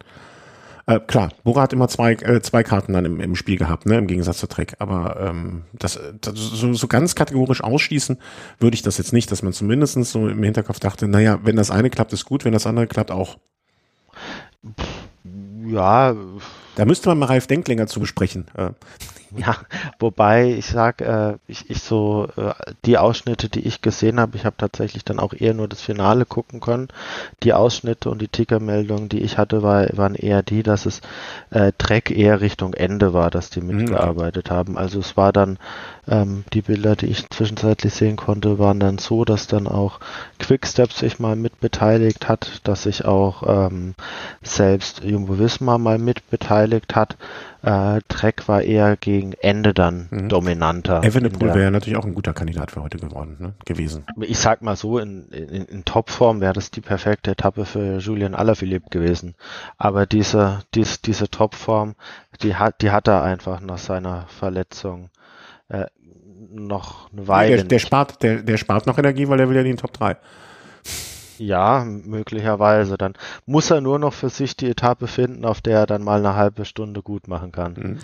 [0.87, 3.97] Äh, klar, Bora hat immer zwei, äh, zwei Karten dann im, im Spiel gehabt, ne,
[3.97, 4.75] im Gegensatz zu Trek.
[4.79, 8.17] Aber ähm, das, das so, so ganz kategorisch ausschließen
[8.59, 11.71] würde ich das jetzt nicht, dass man zumindestens so im Hinterkopf dachte, naja, wenn das
[11.71, 13.37] eine klappt, ist gut, wenn das andere klappt, auch.
[15.65, 16.15] Ja.
[16.75, 18.45] Da müsste man mal Ralf Denklinger zu besprechen.
[18.55, 18.69] Äh.
[19.37, 19.55] Ja,
[19.99, 22.53] wobei ich sag, äh, ich, ich so, äh,
[22.85, 26.25] die Ausschnitte, die ich gesehen habe, ich habe tatsächlich dann auch eher nur das Finale
[26.25, 26.87] gucken können.
[27.43, 31.01] Die Ausschnitte und die Tickermeldungen, die ich hatte, war, waren eher die, dass es
[31.49, 33.77] äh, Dreck eher Richtung Ende war, dass die mhm.
[33.77, 34.53] mitgearbeitet mhm.
[34.53, 34.77] haben.
[34.77, 35.59] Also es war dann,
[36.07, 39.99] ähm, die Bilder, die ich zwischenzeitlich sehen konnte, waren dann so, dass dann auch
[40.39, 43.93] Quickstep sich mal mitbeteiligt hat, dass sich auch ähm,
[44.41, 47.17] selbst Jumbo Visma mal mitbeteiligt hat.
[47.63, 50.29] Äh, Trek war eher gegen Ende dann mhm.
[50.29, 51.03] dominanter.
[51.03, 53.53] Evenepoel wäre natürlich auch ein guter Kandidat für heute geworden, ne?
[53.65, 54.05] gewesen.
[54.21, 58.35] Ich sag mal so, in, in, in Topform wäre das die perfekte Etappe für Julian
[58.35, 59.35] Alaphilippe gewesen.
[59.77, 61.95] Aber diese, diese, diese Topform,
[62.41, 65.09] die hat, die hat er einfach nach seiner Verletzung
[65.69, 65.85] äh,
[66.49, 67.55] noch eine Weile.
[67.57, 69.93] Der, der, spart, der, der spart noch Energie, weil er will ja in den Top
[69.93, 70.17] 3.
[71.39, 72.97] Ja, möglicherweise.
[72.97, 73.13] Dann
[73.45, 76.35] muss er nur noch für sich die Etappe finden, auf der er dann mal eine
[76.35, 77.73] halbe Stunde gut machen kann.
[77.73, 77.99] Mhm.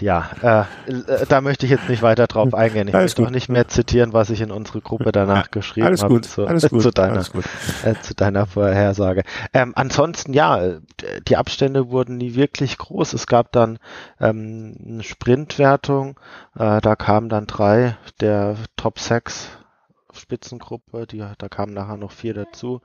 [0.00, 2.88] ja, äh, äh, da möchte ich jetzt nicht weiter drauf eingehen.
[2.88, 3.28] Ich Alles möchte gut.
[3.28, 6.14] auch nicht mehr zitieren, was ich in unsere Gruppe danach geschrieben habe.
[6.14, 6.82] Alles zu, Alles gut.
[6.88, 7.44] Zu deiner, Alles gut.
[7.84, 9.22] Äh, zu deiner Vorhersage.
[9.52, 10.78] Ähm, ansonsten, ja,
[11.26, 13.12] die Abstände wurden nie wirklich groß.
[13.12, 13.78] Es gab dann
[14.20, 16.18] ähm, eine Sprintwertung.
[16.58, 19.57] Äh, da kamen dann drei der Top 6
[20.18, 22.80] Spitzengruppe, die, da kamen nachher noch vier dazu,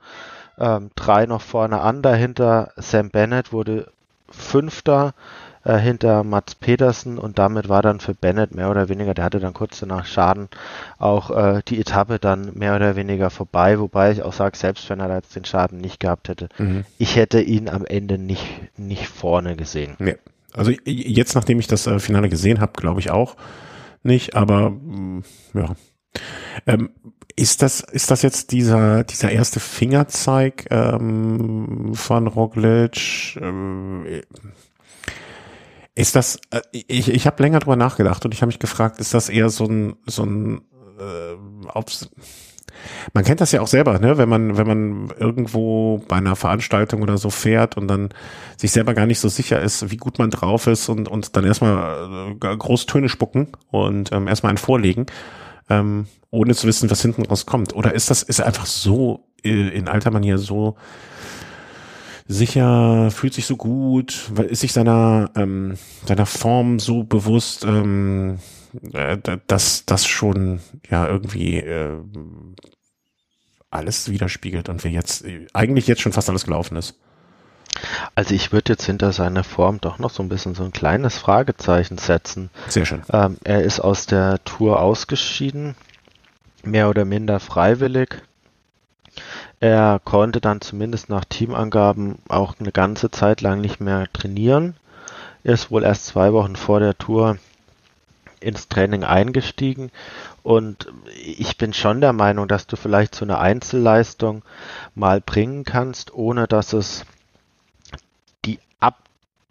[0.58, 3.92] ähm, drei noch vorne an, dahinter Sam Bennett wurde
[4.30, 5.14] Fünfter,
[5.64, 9.40] äh, hinter Mats Petersen und damit war dann für Bennett mehr oder weniger, der hatte
[9.40, 10.48] dann kurz danach Schaden,
[10.98, 15.00] auch äh, die Etappe dann mehr oder weniger vorbei, wobei ich auch sage, selbst wenn
[15.00, 16.84] er da jetzt den Schaden nicht gehabt hätte, mhm.
[16.98, 18.44] ich hätte ihn am Ende nicht,
[18.76, 19.94] nicht vorne gesehen.
[19.98, 20.16] Nee.
[20.52, 23.36] Also jetzt, nachdem ich das äh, Finale gesehen habe, glaube ich auch
[24.04, 25.24] nicht, aber mm,
[25.54, 25.74] ja.
[26.66, 26.90] Ähm,
[27.36, 33.36] ist das, ist das jetzt dieser, dieser erste Fingerzeig ähm, von Roglic?
[33.40, 34.06] Ähm,
[35.96, 39.14] ist das, äh, ich, ich habe länger drüber nachgedacht und ich habe mich gefragt, ist
[39.14, 40.60] das eher so ein, so ein
[40.98, 42.10] äh, aufs,
[43.14, 44.16] man kennt das ja auch selber, ne?
[44.16, 48.10] wenn man, wenn man irgendwo bei einer Veranstaltung oder so fährt und dann
[48.56, 51.44] sich selber gar nicht so sicher ist, wie gut man drauf ist und, und dann
[51.44, 55.06] erstmal äh, groß Töne spucken und ähm, erstmal ein Vorlegen
[55.68, 57.74] ähm, ohne zu wissen, was hinten rauskommt?
[57.74, 60.76] Oder ist das, ist einfach so äh, in alter Manier so
[62.26, 68.38] sicher, fühlt sich so gut, ist sich seiner, ähm, seiner Form so bewusst, ähm,
[68.92, 70.60] äh, dass das schon
[70.90, 71.98] ja irgendwie äh,
[73.70, 76.98] alles widerspiegelt und wir jetzt eigentlich jetzt schon fast alles gelaufen ist.
[78.14, 81.18] Also ich würde jetzt hinter seiner Form doch noch so ein bisschen so ein kleines
[81.18, 82.50] Fragezeichen setzen.
[82.68, 83.02] Sehr schön.
[83.12, 85.74] Ähm, er ist aus der Tour ausgeschieden,
[86.62, 88.22] mehr oder minder freiwillig.
[89.60, 94.76] Er konnte dann zumindest nach Teamangaben auch eine ganze Zeit lang nicht mehr trainieren.
[95.42, 97.38] Er ist wohl erst zwei Wochen vor der Tour
[98.40, 99.90] ins Training eingestiegen
[100.42, 104.42] und ich bin schon der Meinung, dass du vielleicht so eine Einzelleistung
[104.94, 107.06] mal bringen kannst, ohne dass es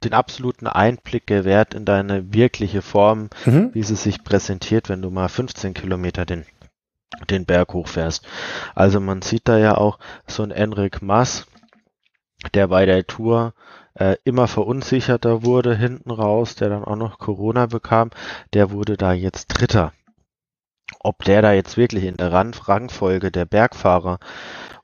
[0.04, 3.70] den absoluten Einblick gewährt in deine wirkliche Form, mhm.
[3.74, 6.46] wie sie sich präsentiert, wenn du mal 15 Kilometer den,
[7.30, 8.26] den Berg hochfährst.
[8.76, 11.48] Also man sieht da ja auch so ein Enric Mass,
[12.54, 13.54] der bei der Tour
[13.96, 18.10] äh, immer verunsicherter wurde hinten raus, der dann auch noch Corona bekam,
[18.54, 19.94] der wurde da jetzt Dritter.
[21.00, 24.20] Ob der da jetzt wirklich in der Rangfolge der Bergfahrer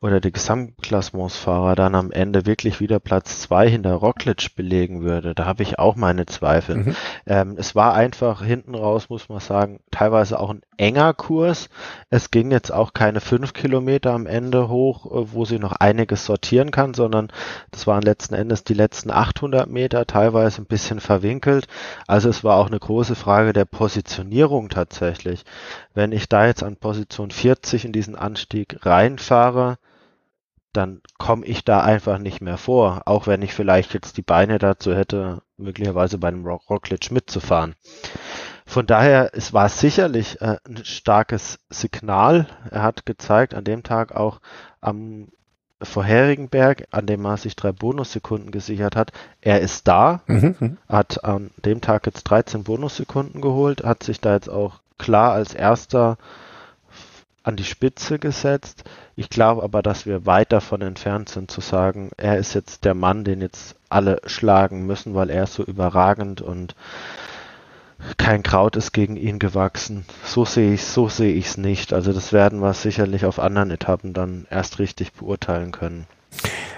[0.02, 5.46] oder der Gesamtklassementsfahrer dann am Ende wirklich wieder Platz zwei hinter Roglic belegen würde, da
[5.46, 6.76] habe ich auch meine Zweifel.
[6.76, 6.96] Mhm.
[7.26, 11.70] Ähm, es war einfach hinten raus, muss man sagen, teilweise auch ein enger Kurs.
[12.10, 16.26] Es ging jetzt auch keine fünf Kilometer am Ende hoch, äh, wo sie noch einiges
[16.26, 17.30] sortieren kann, sondern
[17.72, 21.68] das waren letzten Endes die letzten 800 Meter, teilweise ein bisschen verwinkelt.
[22.08, 25.44] Also es war auch eine große Frage der Positionierung tatsächlich.
[25.94, 29.78] Wenn ich da jetzt an Position 40 in diesen Anstieg reinfahre,
[30.74, 34.60] dann komme ich da einfach nicht mehr vor, auch wenn ich vielleicht jetzt die Beine
[34.60, 37.76] dazu hätte, möglicherweise bei einem Rock Rockledge mitzufahren.
[38.66, 42.46] Von daher, es war sicherlich äh, ein starkes Signal.
[42.70, 44.42] Er hat gezeigt an dem Tag auch
[44.80, 45.30] am
[45.82, 49.12] vorherigen Berg, an dem er sich drei Bonussekunden gesichert hat,
[49.42, 50.56] er ist da, mhm.
[50.60, 50.78] mhm.
[50.88, 55.54] hat an dem Tag jetzt 13 Bonussekunden geholt, hat sich da jetzt auch klar als
[55.54, 56.18] erster
[57.50, 58.84] an die Spitze gesetzt.
[59.16, 62.94] Ich glaube aber, dass wir weit davon entfernt sind zu sagen, er ist jetzt der
[62.94, 66.76] Mann, den jetzt alle schlagen müssen, weil er ist so überragend und
[68.18, 70.06] kein Kraut ist gegen ihn gewachsen.
[70.24, 71.92] So sehe ich so sehe ich es nicht.
[71.92, 76.08] Also das werden wir sicherlich auf anderen Etappen dann erst richtig beurteilen können.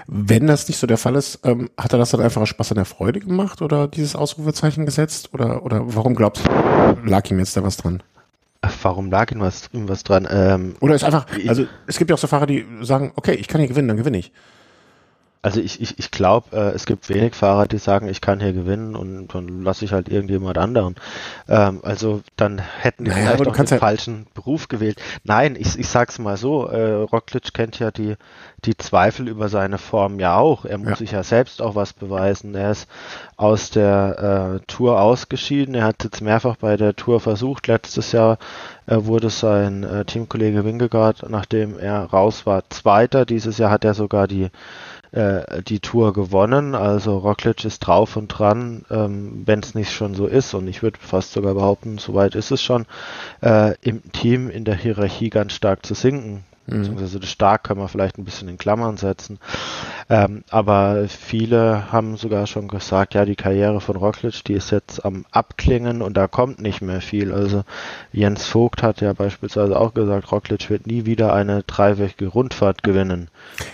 [0.06, 2.76] Wenn das nicht so der Fall ist, ähm, hat er das dann einfach Spaß an
[2.76, 5.30] der Freude gemacht oder dieses Ausrufezeichen gesetzt?
[5.32, 6.50] Oder, oder warum glaubst du,
[7.04, 8.02] lag ihm jetzt da was dran?
[8.82, 10.26] Warum lag ihm was, ihm was dran?
[10.30, 13.48] Ähm, oder ist einfach, also es gibt ja auch so Fahrer, die sagen, okay, ich
[13.48, 14.32] kann hier gewinnen, dann gewinne ich.
[15.44, 18.52] Also ich, ich, ich glaube, äh, es gibt wenig Fahrer, die sagen, ich kann hier
[18.52, 20.94] gewinnen und dann lasse ich halt irgendjemand anderen.
[21.48, 25.02] Ähm, also dann hätten die naja, vielleicht auch den halt falschen Beruf gewählt.
[25.24, 28.14] Nein, ich, ich sag's mal so, äh, Roglic kennt ja die,
[28.64, 30.64] die Zweifel über seine Form ja auch.
[30.64, 30.96] Er muss ja.
[30.96, 32.54] sich ja selbst auch was beweisen.
[32.54, 32.88] Er ist
[33.36, 35.74] aus der äh, Tour ausgeschieden.
[35.74, 37.66] Er hat jetzt mehrfach bei der Tour versucht.
[37.66, 38.38] Letztes Jahr
[38.86, 43.26] äh, wurde sein äh, Teamkollege Wingegaard, nachdem er raus war, Zweiter.
[43.26, 44.50] Dieses Jahr hat er sogar die
[45.12, 46.74] äh, die Tour gewonnen.
[46.74, 50.54] Also Roglic ist drauf und dran, ähm, wenn es nicht schon so ist.
[50.54, 52.86] Und ich würde fast sogar behaupten, soweit ist es schon,
[53.42, 56.44] äh, im Team in der Hierarchie ganz stark zu sinken.
[56.66, 56.78] Mhm.
[56.78, 59.38] Beziehungsweise das stark können wir vielleicht ein bisschen in Klammern setzen.
[60.08, 65.04] Ähm, aber viele haben sogar schon gesagt, ja, die Karriere von Roglic, die ist jetzt
[65.04, 67.32] am Abklingen und da kommt nicht mehr viel.
[67.32, 67.64] Also
[68.12, 73.28] Jens Vogt hat ja beispielsweise auch gesagt, Roglic wird nie wieder eine dreiwöchige Rundfahrt gewinnen.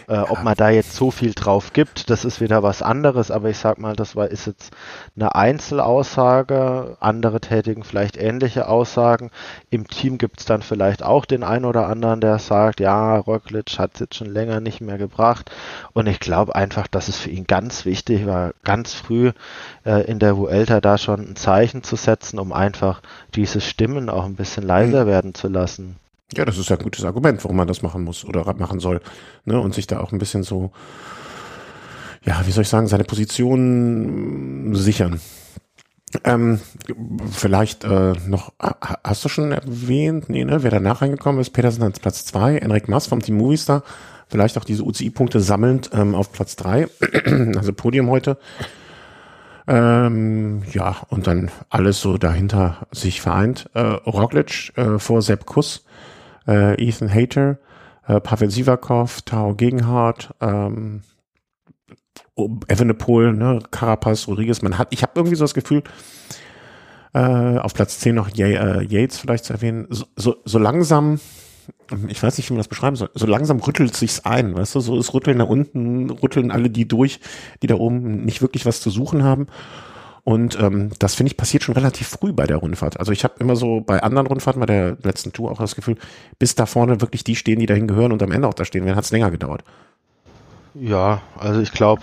[0.08, 0.30] Äh, ja.
[0.30, 3.58] Ob man da jetzt so viel drauf gibt, das ist wieder was anderes, aber ich
[3.58, 4.72] sag mal, das war, ist jetzt
[5.16, 6.96] eine Einzelaussage.
[7.00, 9.30] Andere tätigen vielleicht ähnliche Aussagen.
[9.70, 13.78] Im Team gibt es dann vielleicht auch den einen oder anderen, der sagt, ja, Roglic
[13.78, 15.50] hat es jetzt schon länger nicht mehr gebracht.
[15.92, 19.32] Und ich glaube einfach, dass es für ihn ganz wichtig war, ganz früh
[19.84, 23.02] äh, in der Vuelta da schon ein Zeichen zu setzen, um einfach
[23.34, 25.08] diese Stimmen auch ein bisschen leiser mhm.
[25.08, 25.96] werden zu lassen.
[26.34, 29.00] Ja, das ist ja ein gutes Argument, warum man das machen muss oder machen soll.
[29.44, 29.58] Ne?
[29.58, 30.72] Und sich da auch ein bisschen so,
[32.24, 35.20] ja, wie soll ich sagen, seine Position sichern.
[36.24, 36.60] Ähm,
[37.30, 42.00] vielleicht äh, noch, hast du schon erwähnt, nee, ne, wer danach reingekommen ist, Petersen als
[42.00, 43.82] Platz zwei, Enric Maas vom Team Movistar,
[44.28, 46.88] vielleicht auch diese UCI-Punkte sammelnd ähm, auf Platz drei,
[47.56, 48.38] also Podium heute.
[49.66, 53.68] Ähm, ja, und dann alles so dahinter sich vereint.
[53.74, 55.84] Äh, Roglic äh, vor Sepp Kuss,
[56.46, 57.58] äh, Ethan Hater,
[58.06, 61.02] äh, Pavel Sivakov, Tao Gegenhardt, ähm,
[62.68, 65.82] Evenepoel, ne, Carapaz, Rodriguez, man hat, ich habe irgendwie so das Gefühl,
[67.14, 71.20] äh, auf Platz 10 noch äh, Yates vielleicht zu erwähnen, so, so, so langsam,
[72.08, 74.80] ich weiß nicht, wie man das beschreiben soll, so langsam rüttelt sich's ein, weißt du,
[74.80, 77.20] so ist Rütteln nach unten, rütteln alle die durch,
[77.62, 79.46] die da oben nicht wirklich was zu suchen haben.
[80.24, 83.00] Und ähm, das finde ich passiert schon relativ früh bei der Rundfahrt.
[83.00, 85.96] Also ich habe immer so bei anderen Rundfahrten, bei der letzten Tour auch das Gefühl,
[86.38, 88.84] bis da vorne wirklich die stehen, die dahin gehören und am Ende auch da stehen
[88.84, 89.64] werden, hat es länger gedauert.
[90.80, 92.02] Ja, also ich glaube,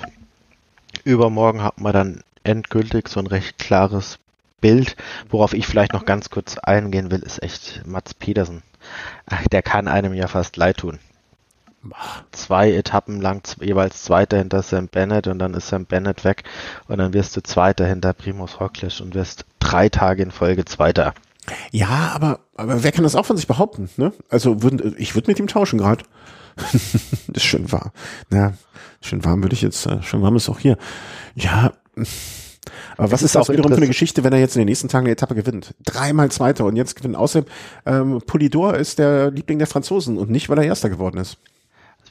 [1.04, 4.20] übermorgen hat man dann endgültig so ein recht klares
[4.60, 4.96] Bild.
[5.30, 8.64] Worauf ich vielleicht noch ganz kurz eingehen will, ist echt Mats Pedersen.
[9.28, 11.00] Ach, der kann einem ja fast leid tun.
[12.32, 16.44] Zwei Etappen lang jeweils Zweiter hinter Sam Bennett und dann ist Sam Bennett weg
[16.88, 21.14] und dann wirst du Zweiter hinter Primus Roglic und wirst drei Tage in Folge Zweiter.
[21.72, 23.90] Ja, aber, aber wer kann das auch von sich behaupten?
[23.98, 24.14] Ne?
[24.30, 26.04] Also würd, ich würde mit ihm tauschen gerade.
[26.56, 26.74] Das
[27.34, 27.92] ist schön warm.
[28.32, 28.54] Ja,
[29.02, 30.78] schön warm würde ich jetzt, äh, schön warm ist auch hier.
[31.36, 31.74] Ja,
[32.98, 35.06] aber was ist, das wiederum für eine Geschichte, wenn er jetzt in den nächsten Tagen
[35.06, 35.76] eine Etappe gewinnt?
[35.86, 37.16] Dreimal Zweiter und jetzt gewinnt.
[37.16, 37.50] Außerdem,
[37.86, 41.38] ähm, Polidor ist der Liebling der Franzosen und nicht, weil er Erster geworden ist.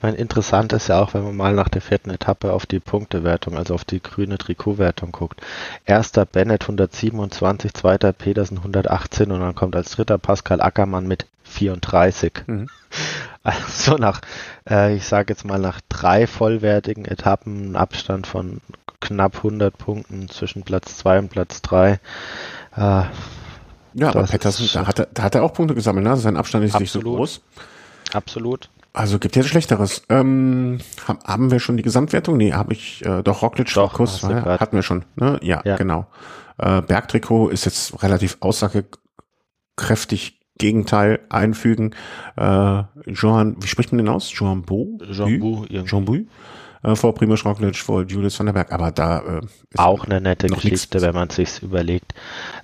[0.04, 3.56] Meine, interessant ist ja auch, wenn man mal nach der vierten Etappe auf die Punktewertung,
[3.56, 5.40] also auf die grüne Trikotwertung guckt.
[5.86, 12.34] Erster Bennett 127, zweiter Petersen 118 und dann kommt als dritter Pascal Ackermann mit 34.
[12.46, 12.68] Mhm.
[13.42, 14.20] Also nach,
[14.68, 18.60] äh, ich sage jetzt mal nach drei vollwertigen Etappen Abstand von
[19.00, 21.92] knapp 100 Punkten zwischen Platz 2 und Platz 3.
[21.92, 21.98] Äh,
[22.76, 23.10] ja,
[24.00, 26.10] aber Pettersen, da hat, er, da hat er auch Punkte gesammelt, ne?
[26.10, 27.40] Also sein Abstand ist absolut, nicht so groß.
[28.12, 28.68] Absolut.
[28.94, 30.04] Also gibt jetzt Schlechteres.
[30.08, 30.78] Ähm,
[31.24, 32.36] haben wir schon die Gesamtwertung?
[32.36, 35.04] Nee, habe ich äh, doch Roglic doch, Kurs, hatten wir schon.
[35.16, 35.40] Ne?
[35.42, 35.76] Ja, ja.
[35.76, 36.06] genau.
[36.58, 41.90] Äh, Bergtrikot ist jetzt relativ aussagekräftig Gegenteil einfügen.
[42.36, 44.32] Äh, Johan, wie spricht man den aus?
[44.32, 44.96] Johan Bo?
[45.10, 45.66] Jean Bou.
[45.66, 46.18] Jean Bou.
[46.84, 48.72] Äh, vor Primoz Roglic, vor Julius van der Berg.
[48.72, 52.14] Aber da äh, ist auch eine nette Geschichte, wenn man sich's überlegt.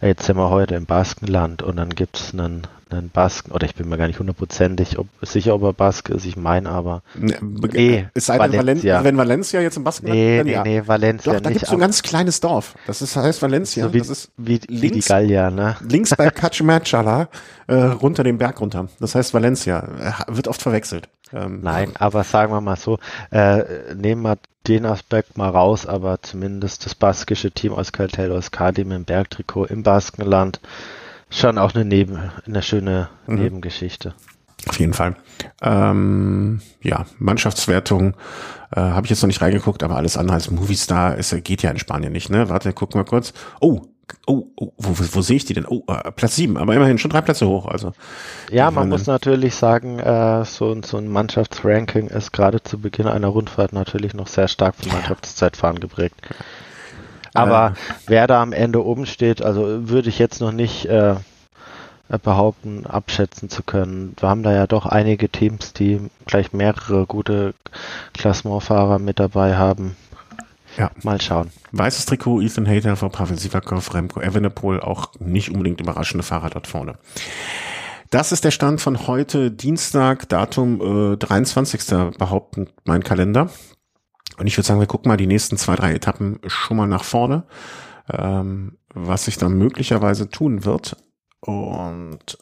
[0.00, 3.88] Jetzt sind wir heute im Baskenland und dann gibt's einen einen Basken, oder ich bin
[3.88, 7.02] mir gar nicht hundertprozentig ob, sicher, ob er Baske ist, ich meine aber.
[7.14, 7.36] Nee,
[7.72, 9.04] nee es sei denn, Valencia.
[9.04, 10.62] wenn Valencia jetzt im Baskenland Nee, dann, nee, ja.
[10.62, 12.74] nee, Valencia Doch, da gibt es so ein ganz kleines Dorf.
[12.86, 13.84] Das ist, heißt Valencia.
[13.84, 15.76] So wie, das ist wie, links, wie die Gallier, ne?
[15.88, 17.28] Links bei Cachemachala,
[17.68, 18.88] äh, runter den Berg runter.
[18.98, 20.24] Das heißt Valencia.
[20.28, 21.08] Äh, wird oft verwechselt.
[21.32, 22.98] Ähm, Nein, aber sagen wir mal so,
[23.30, 28.50] äh, nehmen wir den Aspekt mal raus, aber zumindest das baskische Team aus Caltel aus
[28.50, 30.60] Kadim im Bergtrikot im Baskenland
[31.30, 33.36] schon auch eine Neben, eine schöne mhm.
[33.36, 34.14] Nebengeschichte.
[34.68, 35.16] Auf jeden Fall.
[35.62, 38.14] Ähm, ja, Mannschaftswertung
[38.72, 41.70] äh, habe ich jetzt noch nicht reingeguckt, aber alles andere als Movistar ist, geht ja
[41.70, 42.50] in Spanien nicht, ne?
[42.50, 43.32] Warte, gucken wir kurz.
[43.60, 43.82] Oh,
[44.26, 45.66] oh, oh wo, wo, sehe ich die denn?
[45.66, 47.66] Oh, äh, Platz sieben, aber immerhin schon drei Plätze hoch.
[47.66, 47.92] Also
[48.50, 53.28] ja, man muss natürlich sagen, äh, so, so ein Mannschaftsranking ist gerade zu Beginn einer
[53.28, 56.16] Rundfahrt natürlich noch sehr stark vom Mannschaftszeitfahren geprägt.
[57.34, 57.92] Aber äh.
[58.06, 61.14] wer da am Ende oben steht, also würde ich jetzt noch nicht äh,
[62.18, 64.14] behaupten, abschätzen zu können.
[64.18, 67.54] Wir haben da ja doch einige Teams, die gleich mehrere gute
[68.14, 69.96] Klassementfahrer mit dabei haben.
[70.76, 70.90] Ja.
[71.02, 71.50] Mal schauen.
[71.72, 76.66] Weißes Trikot, Ethan Hayter vor Pavel Sivakov, Remco Evenepoel, auch nicht unbedingt überraschende Fahrer dort
[76.66, 76.98] vorne.
[78.10, 81.80] Das ist der Stand von heute, Dienstag, Datum äh, 23.
[82.18, 83.50] behaupten mein Kalender.
[84.36, 87.04] Und ich würde sagen, wir gucken mal die nächsten zwei, drei Etappen schon mal nach
[87.04, 87.44] vorne,
[88.10, 90.96] ähm, was sich da möglicherweise tun wird.
[91.40, 92.38] Und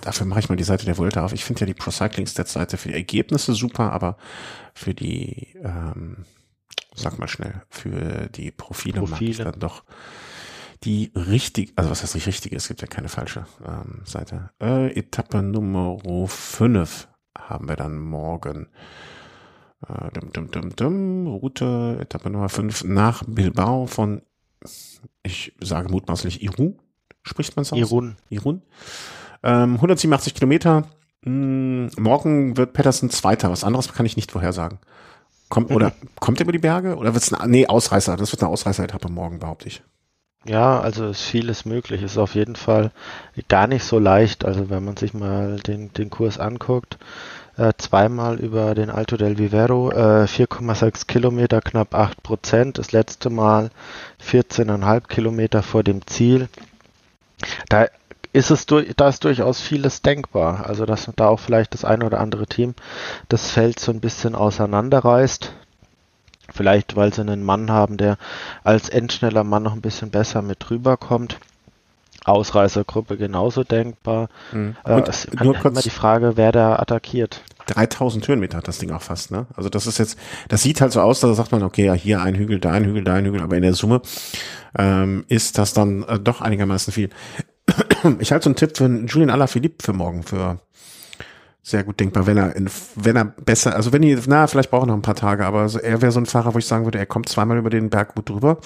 [0.00, 1.32] dafür mache ich mal die Seite der Vuelta auf.
[1.32, 4.16] Ich finde ja die Pro Cycling Stats Seite für die Ergebnisse super, aber
[4.72, 6.24] für die, ähm,
[6.94, 9.10] sag mal schnell, für die Profile, Profile.
[9.10, 9.84] mag ich dann doch
[10.84, 14.50] die richtig, also was heißt nicht richtige, es gibt ja keine falsche ähm, Seite.
[14.60, 18.68] Äh, Etappe Nummer 5 haben wir dann morgen.
[19.86, 24.22] Äh, dum, dum, dum, dum, Route, Etappe Nummer 5 nach Bilbao von,
[25.22, 26.78] ich sage mutmaßlich Irun,
[27.22, 27.78] spricht man es aus?
[27.78, 28.16] Irun.
[28.30, 28.62] Irun.
[29.42, 30.84] Ähm, 187 Kilometer.
[31.24, 33.50] Hm, morgen wird Patterson Zweiter.
[33.50, 34.78] Was anderes kann ich nicht vorhersagen.
[35.50, 35.76] Kommt, mhm.
[35.76, 36.96] oder kommt er über die Berge?
[36.96, 38.16] Oder wird es eine, nee, Ausreißer.
[38.16, 39.82] Das wird eine Ausreißer-Etappe morgen, behaupte ich.
[40.46, 42.02] Ja, also ist vieles möglich.
[42.02, 42.92] Ist auf jeden Fall
[43.48, 44.44] gar nicht so leicht.
[44.44, 46.98] Also wenn man sich mal den, den Kurs anguckt,
[47.58, 52.78] äh, zweimal über den Alto del Vivero, äh, 4,6 Kilometer, knapp 8 Prozent.
[52.78, 53.70] Das letzte Mal
[54.20, 56.48] 14,5 Kilometer vor dem Ziel.
[57.68, 57.88] Da
[58.32, 60.66] ist es durch, da ist durchaus vieles denkbar.
[60.66, 62.74] Also dass da auch vielleicht das eine oder andere Team
[63.28, 65.52] das Feld so ein bisschen auseinanderreißt.
[66.52, 68.18] Vielleicht, weil sie einen Mann haben, der
[68.64, 71.38] als endschneller Mann noch ein bisschen besser mit drüber kommt.
[72.24, 74.28] Ausreißergruppe genauso denkbar.
[74.52, 74.76] Mhm.
[74.84, 77.42] Äh, es ist nur kurz die Frage, wer da attackiert.
[77.66, 79.46] 3000 Höhenmeter hat das Ding auch fast, ne?
[79.54, 80.18] Also das ist jetzt,
[80.48, 82.84] das sieht halt so aus, da sagt man, okay, ja, hier ein Hügel, da ein
[82.84, 84.02] Hügel, da ein Hügel, aber in der Summe
[84.76, 87.10] ähm, ist das dann äh, doch einigermaßen viel.
[88.18, 90.58] Ich halte so einen Tipp für Julian Alaphilippe für morgen, für
[91.62, 94.84] sehr gut denkbar, wenn er, in, wenn er besser, also wenn die, na, vielleicht braucht
[94.84, 96.98] er noch ein paar Tage, aber er wäre so ein Fahrer, wo ich sagen würde,
[96.98, 98.58] er kommt zweimal über den Berg gut drüber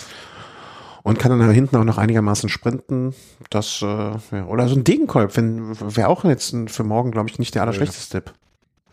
[1.03, 3.14] und kann dann da hinten auch noch einigermaßen sprinten.
[3.51, 4.47] Das, äh, ja.
[4.47, 8.22] oder so ein Degenkolb, wenn, wäre auch jetzt für morgen, glaube ich, nicht der allerschlechteste
[8.22, 8.35] Tipp.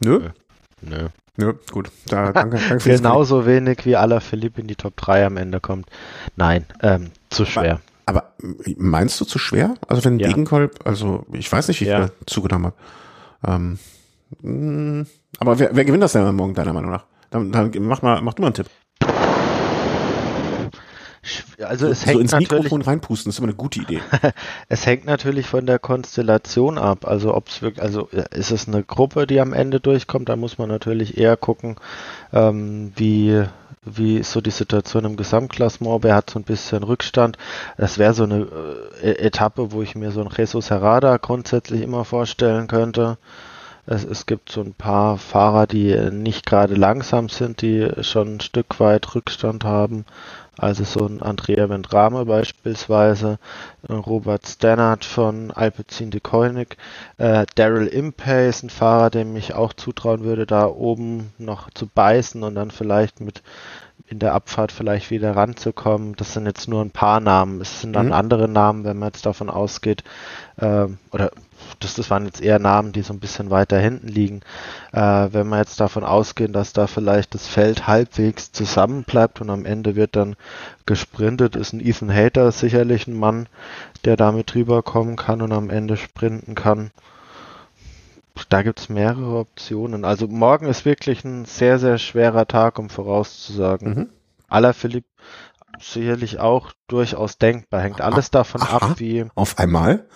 [0.04, 0.30] Nö?
[0.82, 1.08] Nö.
[1.38, 1.92] Nö, gut.
[2.08, 5.88] Da, danke, danke Genauso wenig wie aller Philipp in die Top 3 am Ende kommt.
[6.36, 7.80] Nein, ähm, zu schwer.
[8.12, 9.76] Aber, aber meinst du zu schwer?
[9.88, 10.28] Also wenn ja.
[10.28, 12.10] Degenkolb, also ich weiß nicht, wie ich ja.
[12.26, 12.74] zugenommen
[13.44, 13.56] habe.
[13.56, 13.80] Ähm,
[14.42, 15.06] mh,
[15.40, 17.06] aber wer, wer gewinnt das denn morgen, deiner Meinung nach?
[17.30, 18.68] Dann, dann mach mal, mach du mal einen Tipp
[21.64, 24.02] also es so, hängt so ins Mikrofon reinpusten, ist immer eine gute Idee.
[24.70, 27.08] es hängt natürlich von der Konstellation ab.
[27.08, 30.58] Also ob es wirklich, also ist es eine Gruppe, die am Ende durchkommt, da muss
[30.58, 31.76] man natürlich eher gucken,
[32.34, 33.44] ähm, wie
[33.84, 37.38] wie ist so die Situation im Gesamtklassement, wer hat so ein bisschen Rückstand.
[37.78, 38.48] Das wäre so eine
[39.02, 43.18] äh, Etappe, wo ich mir so ein Jesus Herrada grundsätzlich immer vorstellen könnte.
[43.88, 48.40] Es, es gibt so ein paar Fahrer, die nicht gerade langsam sind, die schon ein
[48.40, 50.06] Stück weit Rückstand haben.
[50.62, 53.40] Also so ein Andrea Vendrame beispielsweise,
[53.90, 56.78] Robert Stannard von Alpecin de Koenig,
[57.18, 61.88] äh, Daryl Impey ist ein Fahrer, dem ich auch zutrauen würde, da oben noch zu
[61.88, 63.42] beißen und dann vielleicht mit
[64.06, 66.16] in der Abfahrt vielleicht wieder ranzukommen.
[66.16, 67.60] Das sind jetzt nur ein paar Namen.
[67.60, 68.14] Es sind dann mhm.
[68.14, 70.04] andere Namen, wenn man jetzt davon ausgeht,
[70.58, 71.32] äh, oder
[71.84, 74.42] das, das waren jetzt eher Namen, die so ein bisschen weiter hinten liegen.
[74.94, 79.50] Äh, wenn wir jetzt davon ausgehen, dass da vielleicht das Feld halbwegs zusammen bleibt und
[79.50, 80.36] am Ende wird dann
[80.86, 83.48] gesprintet, ist ein Ethan Hater sicherlich ein Mann,
[84.06, 86.92] der damit drüber kommen kann und am Ende sprinten kann.
[88.50, 90.06] Da gibt es mehrere Optionen.
[90.06, 93.94] Also morgen ist wirklich ein sehr, sehr schwerer Tag, um vorauszusagen.
[93.94, 94.10] Mhm.
[94.48, 95.06] Aller Philipp
[95.82, 97.82] sicherlich auch durchaus denkbar.
[97.82, 99.26] Hängt alles davon Aha, ab, wie.
[99.36, 100.08] Auf einmal?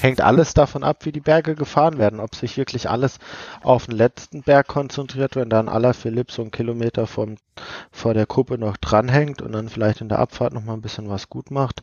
[0.00, 2.20] Hängt alles davon ab, wie die Berge gefahren werden.
[2.20, 3.18] Ob sich wirklich alles
[3.62, 7.36] auf den letzten Berg konzentriert, wenn dann aller Philipp so einen Kilometer vom,
[7.90, 11.08] vor der Kuppe noch dranhängt und dann vielleicht in der Abfahrt noch mal ein bisschen
[11.08, 11.82] was gut macht.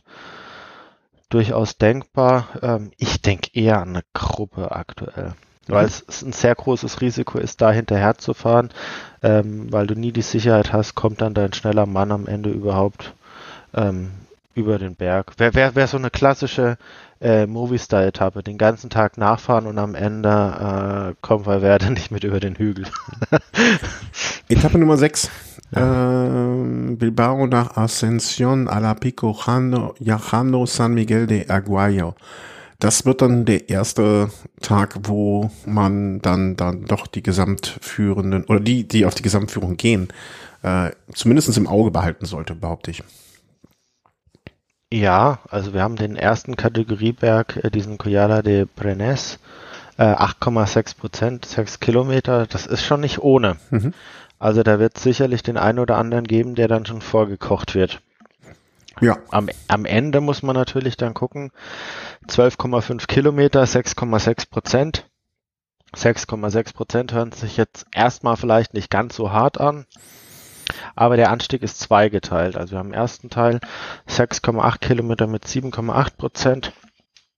[1.28, 2.48] Durchaus denkbar.
[2.62, 5.34] Ähm, ich denke eher an eine Gruppe aktuell
[5.70, 5.92] weil mhm.
[6.08, 8.70] es ein sehr großes Risiko ist, da hinterher zu fahren,
[9.22, 13.14] ähm, weil du nie die Sicherheit hast, kommt dann dein schneller Mann am Ende überhaupt
[13.74, 14.10] ähm,
[14.54, 15.32] über den Berg.
[15.38, 16.76] Wäre wär, wär so eine klassische
[17.20, 22.40] äh, Movistar-Etappe, den ganzen Tag nachfahren und am Ende äh, kommt Valverde nicht mit über
[22.40, 22.86] den Hügel.
[24.48, 25.30] Etappe Nummer 6.
[25.76, 29.36] Ähm, Bilbao nach Ascensión a la Pico
[30.00, 32.14] Jano San Miguel de Aguayo.
[32.80, 34.30] Das wird dann der erste
[34.62, 40.08] Tag, wo man dann dann doch die Gesamtführenden oder die, die auf die Gesamtführung gehen,
[40.62, 43.04] äh, zumindest im Auge behalten sollte, behaupte ich.
[44.92, 49.38] Ja, also wir haben den ersten Kategorieberg, äh, diesen Coyala de Brenes,
[49.96, 53.56] äh, 8,6 Prozent, 6 Kilometer, das ist schon nicht ohne.
[53.70, 53.94] Mhm.
[54.40, 58.00] Also da wird sicherlich den einen oder anderen geben, der dann schon vorgekocht wird.
[59.00, 59.18] Ja.
[59.30, 61.52] Am, am Ende muss man natürlich dann gucken,
[62.26, 65.06] 12,5 Kilometer, 6,6 Prozent.
[65.94, 69.86] 6,6 Prozent hören sich jetzt erstmal vielleicht nicht ganz so hart an.
[70.94, 72.56] Aber der Anstieg ist zweigeteilt.
[72.56, 73.60] Also wir haben im ersten Teil
[74.08, 76.72] 6,8 Kilometer mit 7,8 Prozent.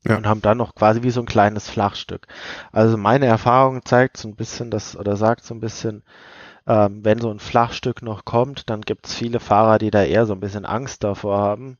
[0.05, 0.17] Ja.
[0.17, 2.27] Und haben dann noch quasi wie so ein kleines Flachstück.
[2.73, 6.03] Also meine Erfahrung zeigt so ein bisschen das oder sagt so ein bisschen,
[6.67, 10.27] ähm, wenn so ein Flachstück noch kommt, dann gibt es viele Fahrer, die da eher
[10.27, 11.79] so ein bisschen Angst davor haben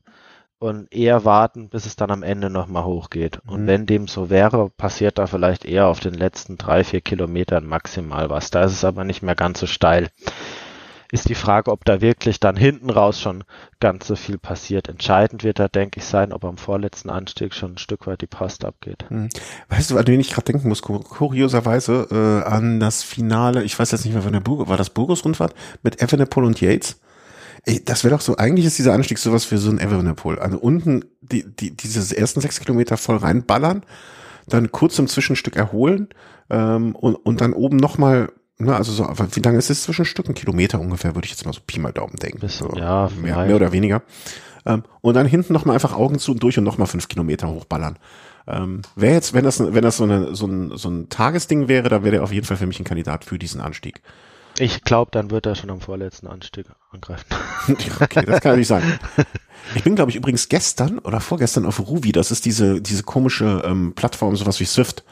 [0.59, 3.39] und eher warten, bis es dann am Ende nochmal hochgeht.
[3.45, 3.67] Und mhm.
[3.67, 8.29] wenn dem so wäre, passiert da vielleicht eher auf den letzten drei, vier Kilometern maximal
[8.29, 8.49] was.
[8.49, 10.09] Da ist es aber nicht mehr ganz so steil
[11.13, 13.43] ist die Frage, ob da wirklich dann hinten raus schon
[13.79, 14.89] ganz so viel passiert.
[14.89, 18.27] Entscheidend wird da, denke ich, sein, ob am vorletzten Anstieg schon ein Stück weit die
[18.27, 19.05] Post abgeht.
[19.09, 19.29] Hm.
[19.69, 23.91] Weißt du, an wen ich gerade denken muss, kurioserweise äh, an das Finale, ich weiß
[23.91, 25.53] jetzt nicht mehr, von der Burgos, war das Burgos-Rundfahrt
[25.83, 26.99] mit Evenepoel und Yates?
[27.65, 30.39] Ey, das wäre doch so, eigentlich ist dieser Anstieg sowas für so ein Evenepoel.
[30.39, 33.83] Also unten die, die, diese ersten sechs Kilometer voll reinballern,
[34.47, 36.09] dann kurz im Zwischenstück erholen
[36.49, 38.31] ähm, und, und dann oben nochmal
[38.63, 40.33] Ne, also so, wie lange ist es zwischen Stücken?
[40.33, 42.39] Kilometer ungefähr, würde ich jetzt mal so Pi mal Daumen denken.
[42.39, 44.01] Bisschen, so, ja, mehr, mehr, oder weniger.
[44.65, 47.97] Ähm, und dann hinten nochmal einfach Augen zu und durch und nochmal fünf Kilometer hochballern.
[48.47, 51.89] Ähm, wäre jetzt, wenn das, wenn das so, eine, so, ein, so ein Tagesding wäre,
[51.89, 54.01] dann wäre der auf jeden Fall für mich ein Kandidat für diesen Anstieg.
[54.59, 57.25] Ich glaube, dann wird er schon am vorletzten Anstieg angreifen.
[57.99, 58.83] okay, das kann nicht sein.
[59.75, 63.63] Ich bin, glaube ich, übrigens gestern oder vorgestern auf Ruby, das ist diese, diese komische
[63.65, 65.05] ähm, Plattform, sowas wie Swift,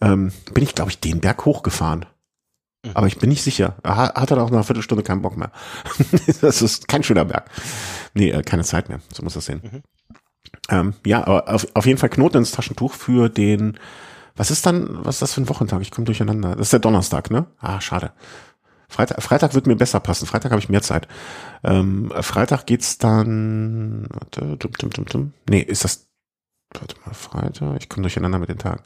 [0.00, 2.06] ähm, bin ich, glaube ich, den Berg hochgefahren.
[2.84, 2.90] Mhm.
[2.94, 3.76] Aber ich bin nicht sicher.
[3.84, 5.52] Hat er auch nach einer Viertelstunde keinen Bock mehr.
[6.40, 7.50] das ist kein schöner Berg.
[8.14, 9.00] Nee, äh, keine Zeit mehr.
[9.12, 9.60] So muss das sehen.
[9.62, 9.82] Mhm.
[10.68, 13.78] Ähm, ja, aber auf, auf jeden Fall Knoten ins Taschentuch für den,
[14.36, 15.82] was ist dann, was ist das für ein Wochentag?
[15.82, 16.56] Ich komme durcheinander.
[16.56, 17.46] Das ist der Donnerstag, ne?
[17.58, 18.12] Ah, schade.
[18.88, 20.26] Freitag, Freitag wird mir besser passen.
[20.26, 21.06] Freitag habe ich mehr Zeit.
[21.62, 25.32] Ähm, Freitag geht's dann, warte, dum, dum, dum, dum.
[25.48, 26.08] nee, ist das,
[26.72, 28.82] warte mal, Freitag, ich komme durcheinander mit den Tagen.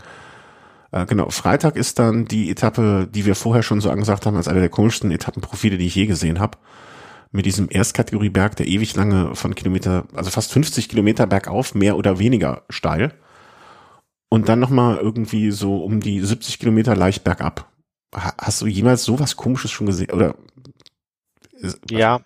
[0.95, 4.47] Äh, genau, Freitag ist dann die Etappe, die wir vorher schon so angesagt haben, als
[4.47, 6.57] eine der komischsten Etappenprofile, die ich je gesehen habe.
[7.32, 12.20] Mit diesem Erstkategorieberg, der ewig lange von Kilometer, also fast 50 Kilometer bergauf, mehr oder
[12.20, 13.12] weniger steil.
[14.28, 17.68] Und dann nochmal irgendwie so um die 70 Kilometer leicht bergab.
[18.14, 20.12] Hast du jemals sowas komisches schon gesehen?
[20.12, 20.36] Oder?
[21.90, 22.20] Ja.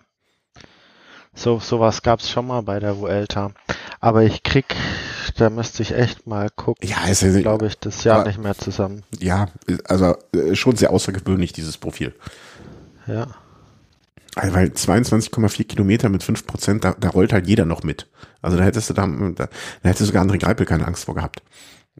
[1.33, 3.51] So, sowas gab's schon mal bei der Vuelta.
[3.99, 4.75] Aber ich krieg
[5.39, 6.87] da müsste ich echt mal gucken.
[6.87, 9.03] Ja, ist ja, glaube ich, das Jahr nicht mehr zusammen.
[9.19, 9.47] Ja,
[9.85, 12.13] also äh, schon sehr außergewöhnlich, dieses Profil.
[13.07, 13.27] Ja.
[14.35, 18.07] Weil 22,4 Kilometer mit 5 Prozent, da, da rollt halt jeder noch mit.
[18.41, 19.47] Also da hättest du da, da,
[19.81, 21.41] da hätte sogar André Greipel keine Angst vor gehabt.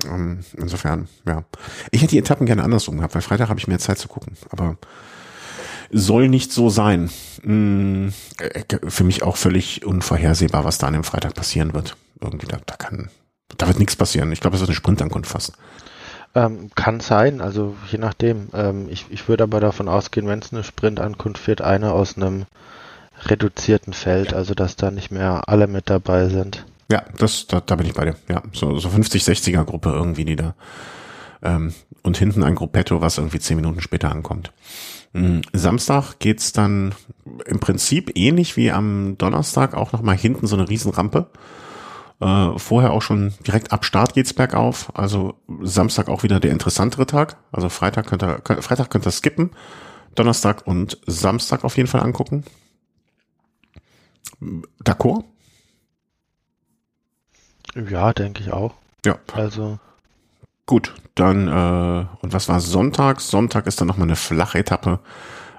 [0.06, 1.44] Um, ähm, insofern, ja.
[1.92, 4.38] Ich hätte die Etappen gerne andersrum gehabt, weil Freitag habe ich mehr Zeit zu gucken.
[4.50, 4.78] Aber
[5.92, 7.10] soll nicht so sein.
[7.42, 8.14] Hm,
[8.88, 11.98] für mich auch völlig unvorhersehbar, was da an dem Freitag passieren wird.
[12.22, 13.10] Irgendwie, da, da kann,
[13.58, 14.32] da wird nichts passieren.
[14.32, 15.54] Ich glaube, es wird eine Sprintankunft fast.
[16.36, 18.50] Ähm, kann sein, also je nachdem.
[18.54, 22.46] Ähm, ich, ich würde aber davon ausgehen, wenn es eine Sprintankunft wird, eine aus einem
[23.26, 26.66] reduzierten Feld, also dass da nicht mehr alle mit dabei sind.
[26.92, 28.16] Ja, das, da, da bin ich bei dir.
[28.30, 30.56] Ja, so, so 50, 60er Gruppe irgendwie, die da.
[31.42, 31.74] Ähm,
[32.04, 34.52] und hinten ein Gruppetto, was irgendwie zehn Minuten später ankommt.
[35.14, 35.42] Mhm.
[35.54, 36.94] Samstag geht's dann
[37.46, 41.28] im Prinzip ähnlich wie am Donnerstag auch nochmal hinten so eine Riesenrampe.
[42.22, 44.92] Äh, vorher auch schon direkt ab Start geht's bergauf.
[44.96, 47.38] Also Samstag auch wieder der interessantere Tag.
[47.52, 49.52] Also Freitag könnt ihr, könnt, Freitag könnt ihr skippen.
[50.16, 52.44] Donnerstag und Samstag auf jeden Fall angucken.
[54.84, 55.24] D'accord?
[57.90, 58.74] Ja, denke ich auch.
[59.06, 59.18] Ja.
[59.34, 59.80] Also.
[60.66, 63.22] Gut, dann, äh, und was war Sonntag?
[63.22, 65.00] Sonntag ist dann nochmal eine flache Etappe,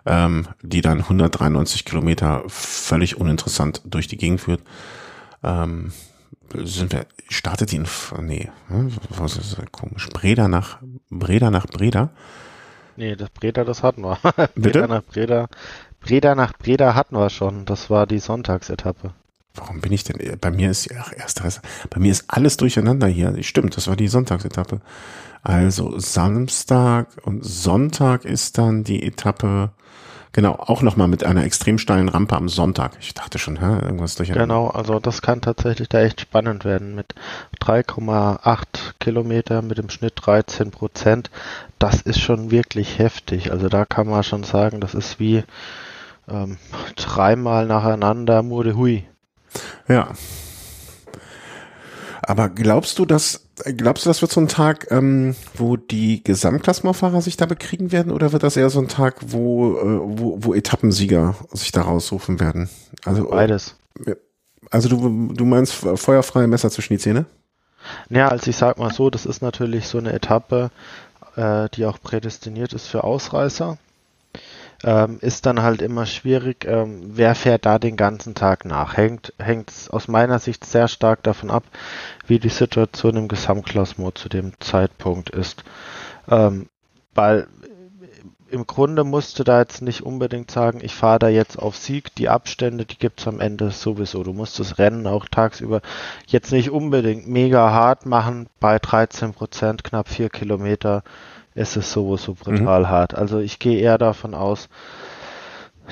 [0.07, 4.63] ähm, die dann 193 Kilometer völlig uninteressant durch die Gegend führt.
[5.43, 5.93] Ähm,
[6.55, 7.87] sind wir, startet die in,
[8.23, 10.79] nee, hm, was ist das komisch, Breda nach,
[11.11, 12.11] Breda nach Breda?
[12.97, 14.19] Nee, das Breda, das hatten wir.
[14.55, 14.81] Bitte?
[14.81, 15.49] Breda nach Breda,
[16.01, 17.65] Breda nach Breda hatten wir schon.
[17.65, 19.13] Das war die Sonntagsetappe.
[19.55, 23.43] Warum bin ich denn, bei mir ist, ach, ersteres, bei mir ist alles durcheinander hier.
[23.43, 24.81] Stimmt, das war die Sonntagsetappe.
[25.43, 29.73] Also Samstag und Sonntag ist dann die Etappe,
[30.33, 32.93] Genau, auch nochmal mit einer extrem steilen Rampe am Sonntag.
[33.01, 34.33] Ich dachte schon, hä, irgendwas durch.
[34.33, 37.15] Genau, also das kann tatsächlich da echt spannend werden mit
[37.61, 38.65] 3,8
[39.01, 41.31] Kilometer mit dem Schnitt 13 Prozent.
[41.81, 43.51] Das ist schon wirklich heftig.
[43.51, 45.43] Also da kann man schon sagen, das ist wie
[46.29, 46.59] ähm,
[46.95, 49.05] dreimal nacheinander Murde Hui.
[49.89, 50.13] Ja.
[52.23, 57.23] Aber glaubst du, dass glaubst du, das wird so ein Tag, ähm, wo die Gesamtklassementfahrer
[57.23, 60.55] sich da bekriegen werden, oder wird das eher so ein Tag, wo äh, wo, wo
[60.55, 62.69] Etappensieger sich da rausrufen werden?
[63.05, 63.77] Also beides.
[64.71, 67.27] Also du du meinst feuerfreie Messer zwischen die Zähne?
[68.09, 70.71] Ja, also ich sag mal so, das ist natürlich so eine Etappe,
[71.37, 73.79] äh, die auch prädestiniert ist für Ausreißer.
[74.85, 78.97] Ähm, ist dann halt immer schwierig, ähm, wer fährt da den ganzen Tag nach.
[78.97, 81.65] Hängt, hängt aus meiner Sicht sehr stark davon ab,
[82.27, 85.65] wie die Situation im Gesamtklassement zu dem Zeitpunkt ist.
[86.29, 86.69] Ähm,
[87.15, 87.49] weil
[88.51, 92.15] im Grunde musst du da jetzt nicht unbedingt sagen, ich fahre da jetzt auf Sieg.
[92.17, 94.25] Die Abstände, die gibt es am Ende sowieso.
[94.25, 95.83] Du musst das Rennen auch tagsüber
[96.27, 98.49] jetzt nicht unbedingt mega hart machen.
[98.59, 101.05] Bei 13 Prozent, knapp 4 Kilometer,
[101.55, 102.89] ist es sowieso brutal mhm.
[102.89, 103.15] hart.
[103.15, 104.69] Also ich gehe eher davon aus,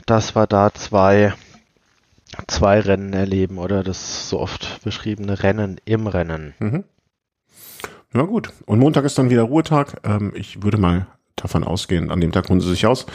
[0.07, 1.35] dass wir da zwei,
[2.47, 6.55] zwei Rennen erleben oder das so oft beschriebene Rennen im Rennen.
[6.59, 6.85] Mhm.
[8.15, 8.53] Ja gut.
[8.67, 10.01] Und Montag ist dann wieder Ruhetag.
[10.05, 11.07] Ähm, ich würde mal
[11.37, 13.07] davon ausgehen, an dem Tag ruhen sie sich aus.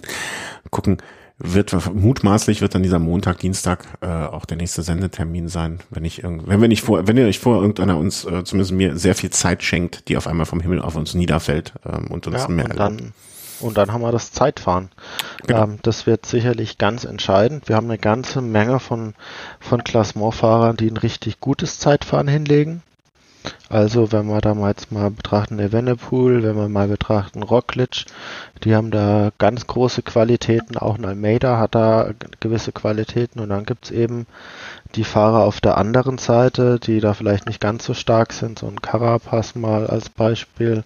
[0.70, 0.98] Gucken,
[1.38, 6.22] wird mutmaßlich wird dann dieser Montag, Dienstag äh, auch der nächste Sendetermin sein, wenn ich
[6.22, 9.14] irgend, wenn wir nicht vor, wenn ihr nicht vor irgendeiner uns äh, zumindest mir sehr
[9.14, 12.48] viel Zeit schenkt, die auf einmal vom Himmel auf uns niederfällt ähm, und uns ja,
[12.48, 13.12] mehr und dann,
[13.60, 14.88] und dann haben wir das Zeitfahren.
[15.46, 15.64] Genau.
[15.64, 17.68] Ähm, das wird sicherlich ganz entscheidend.
[17.68, 19.14] Wir haben eine ganze Menge von
[19.60, 22.82] von Klassementfahrern, die ein richtig gutes Zeitfahren hinlegen.
[23.68, 28.04] Also wenn wir da mal jetzt mal betrachten Evenepoel, wenn wir mal betrachten Roglic,
[28.64, 33.40] die haben da ganz große Qualitäten, auch ein Almeida hat da gewisse Qualitäten.
[33.40, 34.26] Und dann gibt's eben
[34.94, 38.66] die Fahrer auf der anderen Seite, die da vielleicht nicht ganz so stark sind, so
[38.66, 40.84] ein Carapaz mal als Beispiel,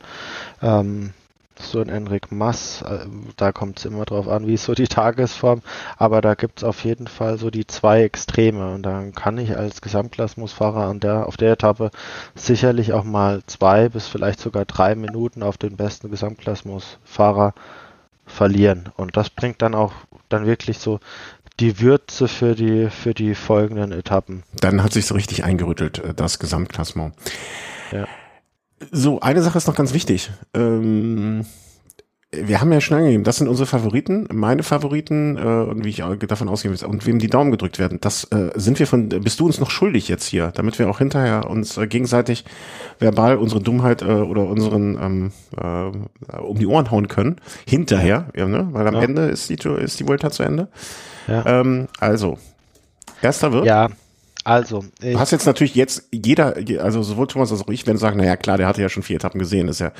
[0.62, 1.12] ähm,
[1.64, 3.06] so ein Enric Mass, äh,
[3.36, 5.62] da kommt es immer drauf an, wie ist so die Tagesform,
[5.96, 9.56] aber da gibt es auf jeden Fall so die zwei Extreme und dann kann ich
[9.56, 11.90] als Gesamtklassemusfahrer an der, auf der Etappe
[12.34, 17.54] sicherlich auch mal zwei bis vielleicht sogar drei Minuten auf den besten Gesamtklassemusfahrer
[18.26, 19.92] verlieren und das bringt dann auch
[20.28, 21.00] dann wirklich so
[21.58, 24.44] die Würze für die für die folgenden Etappen.
[24.60, 27.14] Dann hat sich so richtig eingerüttelt, äh, das Gesamtklassement.
[27.92, 28.06] Ja.
[28.90, 30.30] So, eine Sache ist noch ganz wichtig.
[30.54, 31.44] Ähm,
[32.32, 36.04] wir haben ja schon angegeben, das sind unsere Favoriten, meine Favoriten äh, und wie ich
[36.28, 37.98] davon ausgehe und wem die Daumen gedrückt werden.
[38.00, 40.98] Das äh, sind wir von, bist du uns noch schuldig jetzt hier, damit wir auch
[40.98, 42.44] hinterher uns äh, gegenseitig
[43.00, 47.36] verbal unsere Dummheit äh, oder unseren ähm, äh, um die Ohren hauen können.
[47.66, 48.68] Hinterher, ja, ne?
[48.70, 49.02] weil am ja.
[49.02, 50.68] Ende ist die, ist die Vuelta zu Ende.
[51.26, 51.60] Ja.
[51.60, 52.38] Ähm, also,
[53.22, 53.66] erster wird.
[53.66, 53.88] Ja.
[54.44, 58.18] Also, du hast jetzt natürlich jetzt jeder, also sowohl Thomas als auch ich, wenn sagen,
[58.18, 59.92] naja klar, der hatte ja schon vier Etappen gesehen, ist ja.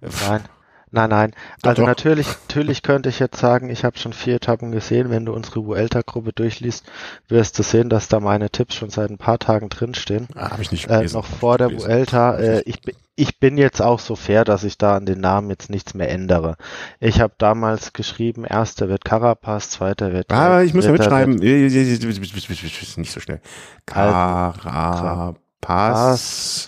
[0.00, 0.42] Nein,
[0.90, 1.32] nein, nein.
[1.62, 1.88] Also doch.
[1.88, 5.10] natürlich, natürlich könnte ich jetzt sagen, ich habe schon vier Etappen gesehen.
[5.10, 6.84] Wenn du unsere Vuelta-Gruppe durchliest,
[7.28, 10.28] wirst du sehen, dass da meine Tipps schon seit ein paar Tagen drinstehen.
[10.34, 12.36] Ah, habe ich nicht äh, Noch vor der Vuelta.
[12.38, 12.80] Äh, ich,
[13.14, 16.10] ich bin jetzt auch so fair, dass ich da an den Namen jetzt nichts mehr
[16.10, 16.56] ändere.
[16.98, 20.32] Ich habe damals geschrieben, erster wird Carapaz, zweiter wird.
[20.32, 21.34] Ah, ich muss mal mitschreiben.
[21.36, 23.40] Nicht so schnell.
[23.86, 25.36] Carapaz.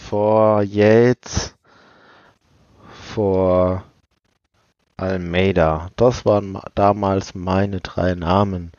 [0.08, 1.54] vor Yates
[3.14, 3.84] vor
[4.96, 5.88] Almeida.
[5.96, 8.72] Das waren damals meine drei Namen.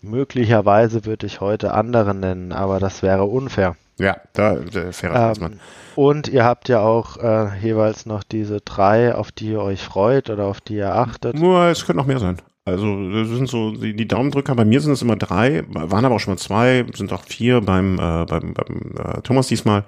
[0.00, 3.76] Möglicherweise würde ich heute andere nennen, aber das wäre unfair.
[4.02, 5.60] Ja, da äh, fairer ähm,
[5.94, 10.28] Und ihr habt ja auch äh, jeweils noch diese drei, auf die ihr euch freut
[10.28, 11.38] oder auf die ihr achtet.
[11.38, 12.38] Nur, es könnte noch mehr sein.
[12.64, 14.54] Also das sind so die, die Daumendrücker.
[14.54, 17.60] Bei mir sind es immer drei, waren aber auch schon mal zwei, sind auch vier
[17.60, 19.84] beim äh, beim, beim äh, Thomas diesmal.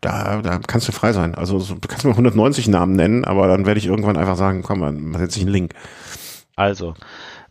[0.00, 1.34] Da, da kannst du frei sein.
[1.34, 4.62] Also so, du kannst mir 190 Namen nennen, aber dann werde ich irgendwann einfach sagen,
[4.62, 5.74] komm, dann setze ich einen Link.
[6.56, 6.94] Also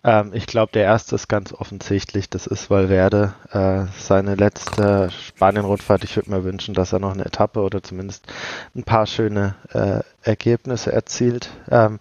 [0.06, 2.30] ähm, ich glaube, der erste ist ganz offensichtlich.
[2.30, 3.34] Das ist Valverde.
[3.52, 6.04] Äh, seine letzte Spanien-Rundfahrt.
[6.04, 8.28] Ich würde mir wünschen, dass er noch eine Etappe oder zumindest
[8.76, 11.50] ein paar schöne äh, Ergebnisse erzielt.
[11.72, 12.00] Ähm,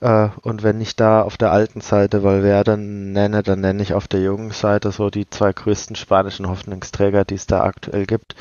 [0.00, 4.08] äh, und wenn ich da auf der alten Seite Valverde nenne, dann nenne ich auf
[4.08, 8.34] der jungen Seite so die zwei größten spanischen Hoffnungsträger, die es da aktuell gibt,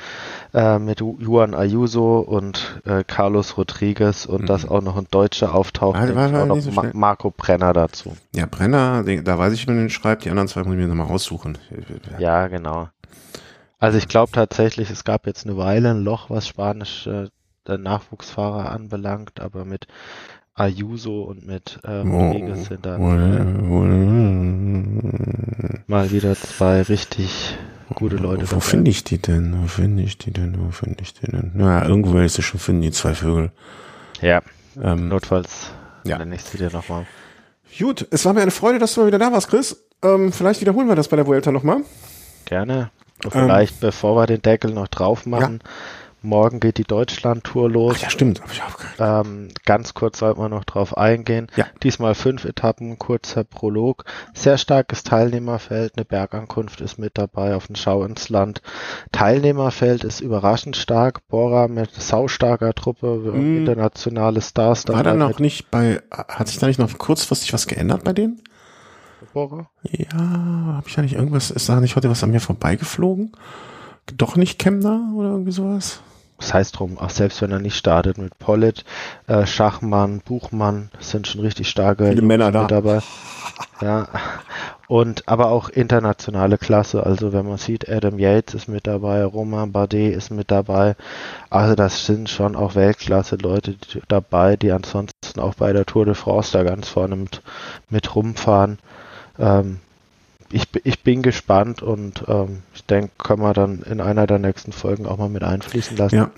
[0.53, 4.45] äh, mit Juan Ayuso und äh, Carlos Rodriguez und mhm.
[4.47, 8.15] dass auch noch ein Deutscher auftaucht, also, war, auch noch so Ma Marco Brenner dazu.
[8.33, 11.07] Ja, Brenner, da weiß ich, wenn den schreibt, die anderen zwei muss ich mir nochmal
[11.07, 11.57] raussuchen.
[12.19, 12.89] Ja, genau.
[13.79, 17.27] Also ich glaube tatsächlich, es gab jetzt eine Weile ein Loch, was Spanisch äh,
[17.67, 19.87] Nachwuchsfahrer anbelangt, aber mit
[20.55, 23.01] Ayuso und mit äh, Rodriguez sind dann
[25.75, 27.57] äh, mal wieder zwei richtig
[27.93, 28.49] gute Leute.
[28.49, 29.61] Wo finde ich die denn?
[29.61, 30.55] Wo finde ich die denn?
[30.57, 31.51] Wo finde ich die denn?
[31.55, 33.51] Naja, irgendwo werde ich sie schon finden, die zwei Vögel.
[34.21, 34.41] Ja.
[34.81, 35.71] Ähm, Notfalls
[36.05, 36.17] ja.
[36.17, 37.05] nenne ich sie dir nochmal.
[37.77, 39.85] Gut, es war mir eine Freude, dass du mal wieder da warst, Chris.
[40.01, 41.81] Ähm, vielleicht wiederholen wir das bei der Vuelta nochmal.
[42.45, 42.91] Gerne.
[43.29, 45.69] Vielleicht, ähm, bevor wir den Deckel noch drauf machen, ja
[46.25, 47.95] Morgen geht die Deutschland-Tour los.
[47.97, 48.41] Ach ja, stimmt.
[48.41, 51.47] Hab ich auch ähm, ganz kurz sollten wir noch drauf eingehen.
[51.55, 51.65] Ja.
[51.83, 54.05] Diesmal fünf Etappen, kurzer Prolog.
[54.33, 55.93] Sehr starkes Teilnehmerfeld.
[55.95, 58.61] Eine Bergankunft ist mit dabei auf den Schau ins Land.
[59.11, 61.27] Teilnehmerfeld ist überraschend stark.
[61.27, 63.57] Bora mit saustarker Truppe, mm.
[63.57, 64.87] internationale Stars.
[64.87, 68.41] War da noch nicht bei, hat sich da nicht noch kurzfristig was geändert bei denen?
[69.83, 73.31] Ja, habe ich ja nicht irgendwas, ist da nicht heute was an mir vorbeigeflogen?
[74.17, 76.01] Doch nicht Kemner oder irgendwie sowas?
[76.37, 78.83] Das heißt drum, auch selbst wenn er nicht startet mit Pollitt,
[79.27, 82.67] äh, Schachmann, Buchmann, sind schon richtig starke Viele Männer da.
[82.67, 82.99] dabei.
[83.81, 84.07] Ja.
[84.87, 87.05] Und aber auch internationale Klasse.
[87.05, 90.95] Also wenn man sieht, Adam Yates ist mit dabei, Romain Bardet ist mit dabei.
[91.49, 93.75] Also das sind schon auch Weltklasse-Leute
[94.07, 97.41] dabei, die ansonsten auch bei der Tour de France da ganz vorne mit,
[97.89, 98.77] mit rumfahren.
[99.39, 99.79] Ähm,
[100.51, 104.71] ich, ich bin gespannt und ähm, ich denke, können wir dann in einer der nächsten
[104.71, 106.15] Folgen auch mal mit einfließen lassen.
[106.15, 106.31] Ja.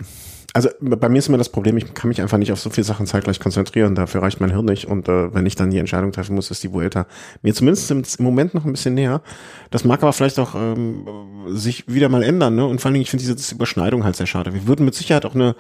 [0.53, 2.83] Also bei mir ist immer das Problem, ich kann mich einfach nicht auf so viele
[2.83, 3.93] Sachen zeitgleich konzentrieren.
[3.93, 4.85] Dafür reicht mein Hirn nicht.
[4.85, 7.05] Und äh, wenn ich dann die Entscheidung treffen muss, ist die Vuelta
[7.43, 9.21] mir zumindest im, Moment noch ein bisschen näher.
[9.69, 11.05] Das mag aber vielleicht auch ähm,
[11.49, 12.55] sich wieder mal ändern.
[12.55, 12.65] Ne?
[12.65, 14.51] Und vor allen Dingen, ich finde diese Überschneidung halt sehr schade.
[14.51, 15.55] Wir würden mit Sicherheit auch eine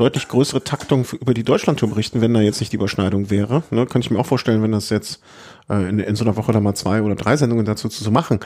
[0.00, 3.62] deutlich größere Taktung über die Deutschlandtour berichten, wenn da jetzt nicht die Überschneidung wäre.
[3.70, 3.84] Ne?
[3.86, 5.20] Könnte ich mir auch vorstellen, wenn das jetzt
[5.68, 8.40] äh, in, in so einer Woche da mal zwei oder drei Sendungen dazu zu machen.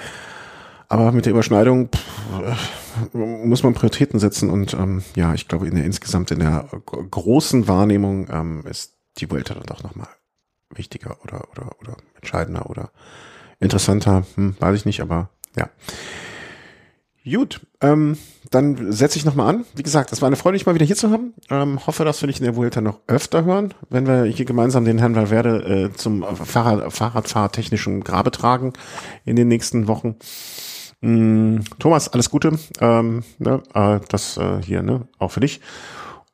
[0.88, 5.76] Aber mit der Überschneidung pff, muss man Prioritäten setzen und ähm, ja, ich glaube in
[5.76, 6.68] der insgesamt in der
[7.10, 10.08] großen Wahrnehmung ähm, ist die Vuelta dann doch nochmal
[10.74, 12.90] wichtiger oder oder oder entscheidender oder
[13.60, 15.70] interessanter, hm, weiß ich nicht, aber ja.
[17.24, 18.18] Gut, ähm,
[18.54, 19.64] dann setze ich nochmal an.
[19.74, 21.34] Wie gesagt, es war eine Freude, dich mal wieder hier zu haben.
[21.50, 24.84] Ähm, hoffe, dass wir dich in der Vuelta noch öfter hören, wenn wir hier gemeinsam
[24.84, 28.72] den Herrn Valverde äh, zum Fahrrad, Fahrradfahrtechnischen Grabe tragen
[29.24, 30.16] in den nächsten Wochen.
[31.00, 32.58] Mm, Thomas, alles Gute.
[32.80, 35.60] Ähm, ne, äh, das äh, hier, ne, auch für dich.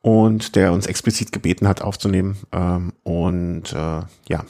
[0.01, 2.37] Und der uns explizit gebeten hat, aufzunehmen.
[2.51, 4.45] Ähm, und äh, ja,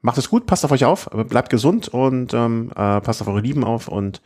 [0.00, 3.40] macht es gut, passt auf euch auf, bleibt gesund und ähm, äh, passt auf eure
[3.40, 4.22] Lieben auf und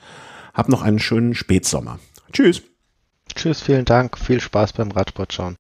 [0.55, 1.99] hab noch einen schönen Spätsommer.
[2.33, 2.63] Tschüss.
[3.35, 4.19] Tschüss, vielen Dank.
[4.19, 5.57] Viel Spaß beim Radsport schauen.